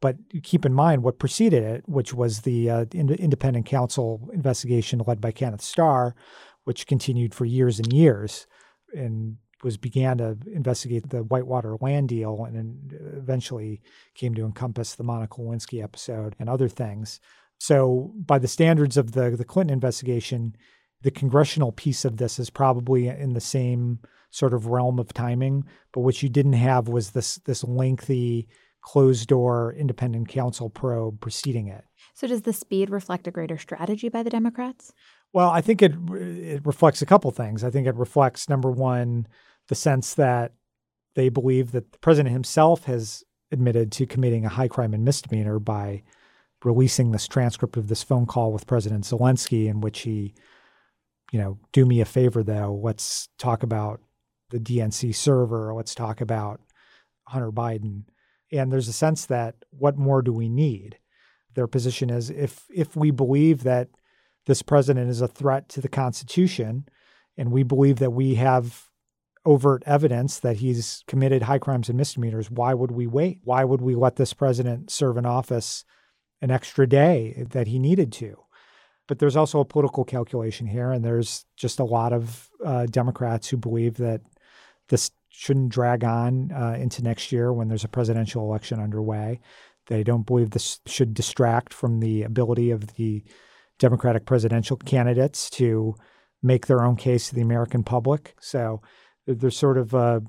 But 0.00 0.16
keep 0.42 0.66
in 0.66 0.74
mind 0.74 1.04
what 1.04 1.20
preceded 1.20 1.62
it, 1.62 1.84
which 1.88 2.12
was 2.12 2.40
the 2.40 2.68
uh, 2.68 2.84
independent 2.92 3.66
counsel 3.66 4.28
investigation 4.32 5.00
led 5.06 5.20
by 5.20 5.30
Kenneth 5.30 5.62
Starr, 5.62 6.16
which 6.64 6.86
continued 6.86 7.34
for 7.34 7.44
years 7.44 7.78
and 7.78 7.92
years. 7.92 8.46
And 8.94 9.36
was 9.62 9.76
began 9.76 10.18
to 10.18 10.36
investigate 10.52 11.08
the 11.08 11.22
Whitewater 11.22 11.76
land 11.80 12.08
deal 12.08 12.44
and 12.44 12.56
then 12.56 12.98
eventually 13.16 13.80
came 14.14 14.34
to 14.34 14.44
encompass 14.44 14.94
the 14.94 15.04
Monica 15.04 15.36
Lewinsky 15.36 15.82
episode 15.82 16.34
and 16.38 16.48
other 16.48 16.68
things. 16.68 17.20
So, 17.58 18.12
by 18.16 18.38
the 18.38 18.48
standards 18.48 18.96
of 18.96 19.12
the, 19.12 19.30
the 19.30 19.44
Clinton 19.44 19.72
investigation, 19.72 20.56
the 21.02 21.12
congressional 21.12 21.72
piece 21.72 22.04
of 22.04 22.16
this 22.16 22.38
is 22.38 22.50
probably 22.50 23.08
in 23.08 23.34
the 23.34 23.40
same 23.40 24.00
sort 24.30 24.54
of 24.54 24.66
realm 24.66 24.98
of 24.98 25.12
timing. 25.12 25.64
But 25.92 26.00
what 26.00 26.22
you 26.22 26.28
didn't 26.28 26.54
have 26.54 26.88
was 26.88 27.10
this 27.10 27.36
this 27.36 27.62
lengthy 27.62 28.48
closed 28.82 29.28
door 29.28 29.72
independent 29.78 30.28
counsel 30.28 30.70
probe 30.70 31.20
preceding 31.20 31.68
it. 31.68 31.84
So, 32.14 32.26
does 32.26 32.42
the 32.42 32.52
speed 32.52 32.90
reflect 32.90 33.28
a 33.28 33.30
greater 33.30 33.58
strategy 33.58 34.08
by 34.08 34.24
the 34.24 34.30
Democrats? 34.30 34.92
Well, 35.32 35.50
I 35.50 35.60
think 35.60 35.82
it 35.82 35.94
it 36.10 36.66
reflects 36.66 37.02
a 37.02 37.06
couple 37.06 37.30
things. 37.30 37.64
I 37.64 37.70
think 37.70 37.86
it 37.86 37.94
reflects 37.96 38.48
number 38.48 38.70
one 38.70 39.26
the 39.68 39.74
sense 39.74 40.14
that 40.14 40.52
they 41.14 41.28
believe 41.28 41.72
that 41.72 41.92
the 41.92 41.98
president 41.98 42.32
himself 42.32 42.84
has 42.84 43.24
admitted 43.50 43.92
to 43.92 44.06
committing 44.06 44.44
a 44.44 44.50
high 44.50 44.68
crime 44.68 44.94
and 44.94 45.04
misdemeanor 45.04 45.58
by 45.58 46.02
releasing 46.64 47.10
this 47.10 47.28
transcript 47.28 47.76
of 47.76 47.88
this 47.88 48.02
phone 48.02 48.26
call 48.26 48.52
with 48.52 48.66
President 48.66 49.04
Zelensky 49.04 49.66
in 49.68 49.80
which 49.80 50.00
he, 50.00 50.34
you 51.32 51.38
know, 51.38 51.58
do 51.72 51.84
me 51.84 52.00
a 52.00 52.04
favor 52.04 52.42
though, 52.42 52.78
let's 52.82 53.28
talk 53.38 53.62
about 53.62 54.00
the 54.50 54.58
DNC 54.58 55.14
server, 55.14 55.74
let's 55.74 55.94
talk 55.94 56.20
about 56.20 56.60
Hunter 57.24 57.52
Biden. 57.52 58.04
And 58.52 58.72
there's 58.72 58.88
a 58.88 58.92
sense 58.92 59.26
that 59.26 59.56
what 59.70 59.96
more 59.96 60.22
do 60.22 60.32
we 60.32 60.48
need? 60.48 60.98
Their 61.54 61.66
position 61.66 62.10
is 62.10 62.30
if 62.30 62.64
if 62.74 62.96
we 62.96 63.10
believe 63.10 63.62
that 63.64 63.88
this 64.46 64.62
president 64.62 65.10
is 65.10 65.20
a 65.20 65.28
threat 65.28 65.68
to 65.70 65.80
the 65.80 65.88
Constitution, 65.88 66.86
and 67.36 67.52
we 67.52 67.62
believe 67.62 67.96
that 67.98 68.12
we 68.12 68.34
have 68.36 68.88
overt 69.44 69.82
evidence 69.86 70.38
that 70.38 70.58
he's 70.58 71.02
committed 71.06 71.42
high 71.42 71.58
crimes 71.58 71.88
and 71.88 71.98
misdemeanors, 71.98 72.50
why 72.50 72.74
would 72.74 72.92
we 72.92 73.06
wait? 73.06 73.40
Why 73.44 73.64
would 73.64 73.80
we 73.80 73.94
let 73.94 74.16
this 74.16 74.32
president 74.32 74.90
serve 74.90 75.16
in 75.16 75.26
office 75.26 75.84
an 76.40 76.50
extra 76.50 76.86
day 76.86 77.44
that 77.50 77.66
he 77.66 77.78
needed 77.78 78.12
to? 78.12 78.36
But 79.08 79.18
there's 79.18 79.36
also 79.36 79.60
a 79.60 79.64
political 79.64 80.04
calculation 80.04 80.66
here, 80.66 80.92
and 80.92 81.04
there's 81.04 81.44
just 81.56 81.80
a 81.80 81.84
lot 81.84 82.12
of 82.12 82.48
uh, 82.64 82.86
Democrats 82.86 83.48
who 83.48 83.56
believe 83.56 83.96
that 83.96 84.20
this 84.88 85.10
shouldn't 85.28 85.70
drag 85.70 86.04
on 86.04 86.52
uh, 86.52 86.76
into 86.78 87.02
next 87.02 87.32
year 87.32 87.52
when 87.52 87.68
there's 87.68 87.84
a 87.84 87.88
presidential 87.88 88.44
election 88.44 88.78
underway. 88.78 89.40
They 89.88 90.04
don't 90.04 90.26
believe 90.26 90.50
this 90.50 90.80
should 90.86 91.14
distract 91.14 91.74
from 91.74 91.98
the 91.98 92.22
ability 92.22 92.70
of 92.70 92.94
the 92.94 93.24
Democratic 93.78 94.26
presidential 94.26 94.76
candidates 94.76 95.50
to 95.50 95.94
make 96.42 96.66
their 96.66 96.84
own 96.84 96.96
case 96.96 97.28
to 97.28 97.34
the 97.34 97.40
American 97.40 97.84
public. 97.84 98.34
So 98.40 98.80
there's 99.26 99.56
sort 99.56 99.78
of 99.78 99.94
a, 99.94 100.22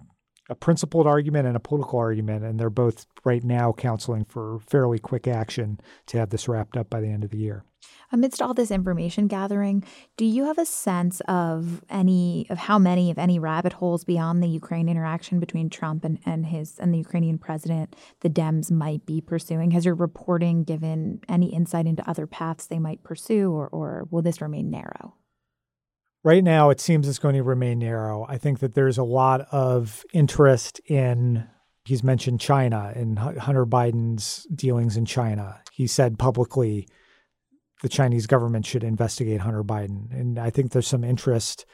a 0.50 0.56
principled 0.56 1.08
argument 1.08 1.48
and 1.48 1.56
a 1.56 1.60
political 1.60 2.00
argument, 2.00 2.44
and 2.44 2.60
they're 2.60 2.70
both 2.70 3.06
right 3.24 3.44
now 3.44 3.74
counseling 3.74 4.26
for 4.26 4.60
fairly 4.68 5.00
quick 5.00 5.28
action 5.28 5.80
to 6.08 6.18
have 6.18 6.30
this 6.30 6.48
wrapped 6.48 6.78
up 6.78 6.90
by 6.90 7.02
the 7.02 7.08
end 7.08 7.24
of 7.24 7.32
the 7.32 7.40
year. 7.40 7.66
Amidst 8.12 8.42
all 8.42 8.54
this 8.54 8.70
information 8.70 9.28
gathering, 9.28 9.84
do 10.18 10.26
you 10.26 10.46
have 10.46 10.60
a 10.60 10.66
sense 10.66 11.20
of 11.28 11.84
any 11.90 12.46
of 12.50 12.58
how 12.58 12.78
many, 12.78 13.10
of 13.10 13.18
any 13.18 13.40
rabbit 13.40 13.74
holes 13.74 14.04
beyond 14.04 14.44
the 14.44 14.48
Ukraine 14.48 14.88
interaction 14.88 15.40
between 15.40 15.70
Trump 15.70 16.06
and, 16.06 16.20
and 16.26 16.46
his 16.46 16.78
and 16.80 16.94
the 16.94 17.00
Ukrainian 17.00 17.38
president 17.40 17.96
the 18.20 18.30
Dems 18.30 18.70
might 18.70 19.06
be 19.06 19.20
pursuing? 19.20 19.72
Has 19.72 19.86
your 19.86 19.96
reporting 19.96 20.64
given 20.64 21.22
any 21.28 21.54
insight 21.54 21.88
into 21.88 22.08
other 22.08 22.28
paths 22.28 22.68
they 22.68 22.80
might 22.80 23.04
pursue, 23.04 23.52
or, 23.52 23.68
or 23.70 24.08
will 24.12 24.22
this 24.22 24.42
remain 24.42 24.70
narrow? 24.70 25.16
Right 26.24 26.44
now, 26.44 26.70
it 26.70 26.80
seems 26.80 27.08
it's 27.08 27.20
going 27.20 27.36
to 27.36 27.44
remain 27.44 27.80
narrow. 27.80 28.26
I 28.30 28.38
think 28.38 28.60
that 28.60 28.76
there's 28.76 28.98
a 28.98 29.04
lot 29.04 29.42
of 29.52 30.06
interest 30.14 30.80
in, 30.86 31.48
he's 31.84 32.04
mentioned 32.04 32.40
China 32.40 32.94
and 32.96 33.20
Hunter 33.20 33.66
Biden's 33.66 34.48
dealings 34.56 34.96
in 34.96 35.06
China. 35.06 35.60
He 35.74 35.86
said 35.86 36.18
publicly 36.18 36.88
the 37.84 37.90
Chinese 37.90 38.26
government 38.28 38.66
should 38.66 38.84
investigate 38.84 39.42
Hunter 39.42 39.64
Biden. 39.64 40.10
And 40.12 40.40
I 40.40 40.50
think 40.50 40.72
there's 40.72 40.88
some 40.88 41.04
interest 41.04 41.66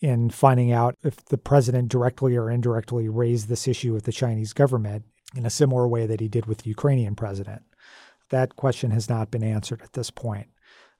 in 0.00 0.30
finding 0.30 0.72
out 0.72 0.96
if 1.04 1.22
the 1.26 1.36
president 1.36 1.90
directly 1.90 2.34
or 2.34 2.50
indirectly 2.50 3.10
raised 3.10 3.48
this 3.48 3.68
issue 3.68 3.92
with 3.92 4.04
the 4.04 4.12
Chinese 4.12 4.54
government 4.54 5.04
in 5.36 5.44
a 5.44 5.50
similar 5.50 5.86
way 5.86 6.06
that 6.06 6.18
he 6.18 6.28
did 6.28 6.46
with 6.46 6.58
the 6.58 6.70
Ukrainian 6.70 7.14
president. 7.14 7.62
That 8.30 8.56
question 8.56 8.90
has 8.92 9.10
not 9.10 9.30
been 9.30 9.44
answered 9.44 9.82
at 9.82 9.92
this 9.92 10.10
point. 10.10 10.48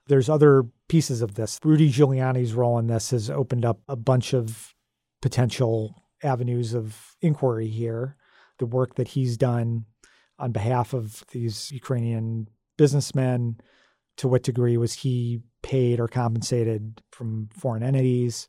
There's 0.05 0.29
other 0.29 0.65
pieces 0.87 1.23
of 1.23 1.33
this. 1.33 1.59
Rudy 1.63 1.91
Giuliani's 1.91 2.53
role 2.53 2.77
in 2.77 2.85
this 2.85 3.09
has 3.09 3.31
opened 3.31 3.65
up 3.65 3.79
a 3.87 3.95
bunch 3.95 4.31
of 4.31 4.75
potential 5.23 6.03
avenues 6.21 6.75
of 6.75 7.15
inquiry 7.19 7.67
here. 7.67 8.15
The 8.59 8.67
work 8.67 8.93
that 8.95 9.09
he's 9.09 9.37
done 9.37 9.85
on 10.37 10.51
behalf 10.51 10.93
of 10.93 11.23
these 11.31 11.71
Ukrainian 11.71 12.47
businessmen, 12.77 13.59
to 14.17 14.27
what 14.27 14.43
degree 14.43 14.77
was 14.77 14.93
he 14.93 15.41
paid 15.61 15.99
or 15.99 16.07
compensated 16.07 17.01
from 17.11 17.49
foreign 17.53 17.83
entities? 17.83 18.47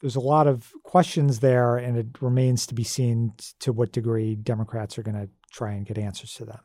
There's 0.00 0.16
a 0.16 0.20
lot 0.20 0.46
of 0.46 0.72
questions 0.82 1.40
there, 1.40 1.76
and 1.76 1.96
it 1.96 2.20
remains 2.20 2.66
to 2.66 2.74
be 2.74 2.84
seen 2.84 3.32
to 3.60 3.72
what 3.72 3.92
degree 3.92 4.34
Democrats 4.34 4.98
are 4.98 5.02
going 5.02 5.16
to 5.16 5.30
try 5.50 5.72
and 5.72 5.86
get 5.86 5.98
answers 5.98 6.34
to 6.34 6.44
them. 6.44 6.58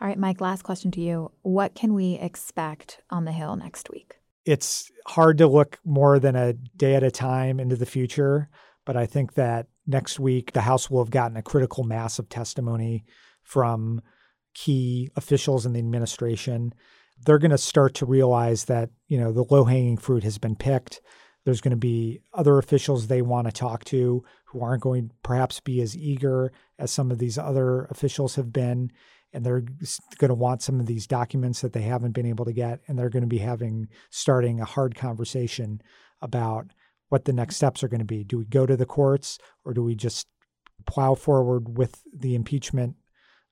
All 0.00 0.08
right, 0.08 0.18
Mike, 0.18 0.40
last 0.40 0.62
question 0.62 0.90
to 0.92 1.00
you. 1.00 1.30
What 1.42 1.74
can 1.74 1.92
we 1.92 2.14
expect 2.14 3.02
on 3.10 3.26
the 3.26 3.32
Hill 3.32 3.54
next 3.56 3.90
week? 3.90 4.16
It's 4.46 4.90
hard 5.06 5.38
to 5.38 5.46
look 5.46 5.78
more 5.84 6.18
than 6.18 6.34
a 6.34 6.54
day 6.54 6.94
at 6.94 7.02
a 7.02 7.10
time 7.10 7.60
into 7.60 7.76
the 7.76 7.86
future, 7.86 8.48
but 8.86 8.96
I 8.96 9.04
think 9.04 9.34
that 9.34 9.66
next 9.86 10.18
week 10.18 10.52
the 10.52 10.62
House 10.62 10.88
will 10.88 11.04
have 11.04 11.10
gotten 11.10 11.36
a 11.36 11.42
critical 11.42 11.84
mass 11.84 12.18
of 12.18 12.30
testimony 12.30 13.04
from 13.42 14.00
key 14.54 15.10
officials 15.16 15.66
in 15.66 15.74
the 15.74 15.78
administration. 15.78 16.72
They're 17.24 17.38
going 17.38 17.50
to 17.50 17.58
start 17.58 17.94
to 17.94 18.06
realize 18.06 18.64
that, 18.64 18.90
you 19.08 19.18
know, 19.18 19.32
the 19.32 19.44
low-hanging 19.44 19.98
fruit 19.98 20.24
has 20.24 20.38
been 20.38 20.56
picked. 20.56 21.00
There's 21.44 21.60
going 21.60 21.72
to 21.72 21.76
be 21.76 22.20
other 22.32 22.58
officials 22.58 23.06
they 23.06 23.22
want 23.22 23.46
to 23.46 23.52
talk 23.52 23.84
to 23.86 24.24
who 24.46 24.62
aren't 24.62 24.82
going 24.82 25.08
to 25.08 25.14
perhaps 25.22 25.60
be 25.60 25.80
as 25.80 25.96
eager 25.96 26.52
as 26.78 26.90
some 26.90 27.10
of 27.10 27.18
these 27.18 27.38
other 27.38 27.84
officials 27.84 28.36
have 28.36 28.52
been 28.52 28.90
and 29.32 29.44
they're 29.44 29.62
going 30.18 30.28
to 30.28 30.34
want 30.34 30.62
some 30.62 30.80
of 30.80 30.86
these 30.86 31.06
documents 31.06 31.60
that 31.60 31.72
they 31.72 31.82
haven't 31.82 32.12
been 32.12 32.26
able 32.26 32.44
to 32.44 32.52
get 32.52 32.80
and 32.86 32.98
they're 32.98 33.10
going 33.10 33.22
to 33.22 33.28
be 33.28 33.38
having 33.38 33.88
starting 34.10 34.60
a 34.60 34.64
hard 34.64 34.94
conversation 34.94 35.80
about 36.20 36.66
what 37.08 37.24
the 37.24 37.32
next 37.32 37.56
steps 37.56 37.82
are 37.82 37.88
going 37.88 38.00
to 38.00 38.04
be 38.04 38.24
do 38.24 38.38
we 38.38 38.44
go 38.44 38.66
to 38.66 38.76
the 38.76 38.86
courts 38.86 39.38
or 39.64 39.72
do 39.72 39.82
we 39.82 39.94
just 39.94 40.26
plow 40.86 41.14
forward 41.14 41.76
with 41.76 42.02
the 42.12 42.34
impeachment 42.34 42.96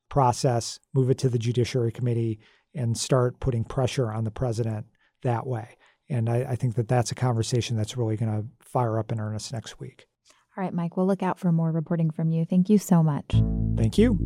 process 0.09 0.79
move 0.95 1.11
it 1.11 1.19
to 1.19 1.29
the 1.29 1.39
judiciary 1.39 1.93
committee 1.93 2.39
and 2.75 2.97
start 2.97 3.41
putting 3.41 3.65
pressure 3.65 4.13
on 4.13 4.25
the 4.25 4.31
president 4.31 4.87
that 5.23 5.47
way 5.47 5.77
and 6.11 6.29
I, 6.31 6.39
I 6.51 6.57
think 6.57 6.75
that 6.77 6.89
that's 6.89 7.11
a 7.13 7.15
conversation 7.15 7.77
that's 7.77 7.97
really 7.97 8.17
going 8.17 8.33
to 8.33 8.47
fire 8.61 8.99
up 8.99 9.13
in 9.13 9.21
earnest 9.21 9.53
next 9.53 9.79
week 9.81 10.07
All 10.57 10.65
right, 10.65 10.73
Mike, 10.75 10.97
we'll 10.97 11.07
look 11.07 11.23
out 11.23 11.39
for 11.39 11.53
more 11.53 11.71
reporting 11.71 12.11
from 12.11 12.31
you. 12.31 12.45
Thank 12.45 12.69
you 12.69 12.79
so 12.79 13.03
much. 13.03 13.27
Thank 13.77 13.97
you. 13.97 14.19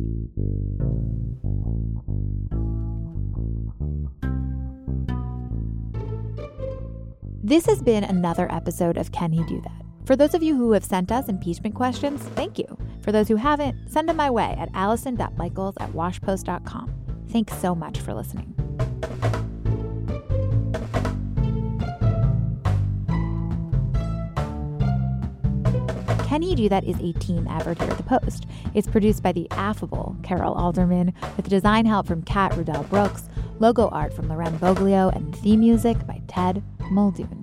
This 7.45 7.65
has 7.65 7.83
been 7.83 8.03
another 8.05 8.51
episode 8.51 8.97
of 8.97 9.11
Can 9.11 9.31
He 9.33 9.43
Do 9.43 9.61
That? 9.61 9.81
For 10.05 10.15
those 10.15 10.33
of 10.33 10.41
you 10.41 10.55
who 10.55 10.71
have 10.71 10.83
sent 10.83 11.11
us 11.11 11.27
impeachment 11.27 11.75
questions, 11.75 12.21
thank 12.35 12.57
you. 12.57 12.77
For 13.01 13.11
those 13.11 13.27
who 13.27 13.35
haven't, 13.35 13.89
send 13.89 14.07
them 14.09 14.15
my 14.15 14.29
way 14.29 14.55
at 14.57 14.69
allison.michaels 14.73 15.75
at 15.79 15.91
washpost.com. 15.91 17.02
Thanks 17.33 17.57
so 17.57 17.73
much 17.73 17.99
for 17.99 18.13
listening. 18.13 18.53
Can 26.27 26.43
He 26.43 26.53
Do 26.53 26.69
That 26.69 26.83
is 26.83 26.95
a 26.99 27.13
team 27.13 27.47
effort 27.47 27.81
here 27.81 27.89
at 27.89 27.97
The 27.97 28.03
Post. 28.03 28.45
It's 28.75 28.87
produced 28.87 29.23
by 29.23 29.31
the 29.31 29.47
affable 29.49 30.15
Carol 30.21 30.53
Alderman 30.53 31.11
with 31.35 31.49
design 31.49 31.87
help 31.87 32.05
from 32.05 32.21
Kat 32.21 32.51
Rudell 32.51 32.87
Brooks, 32.87 33.27
logo 33.57 33.87
art 33.87 34.13
from 34.13 34.29
Loren 34.29 34.59
Boglio, 34.59 35.11
and 35.15 35.35
theme 35.35 35.61
music 35.61 36.05
by 36.05 36.21
Ted 36.27 36.61
Muldoon. 36.91 37.42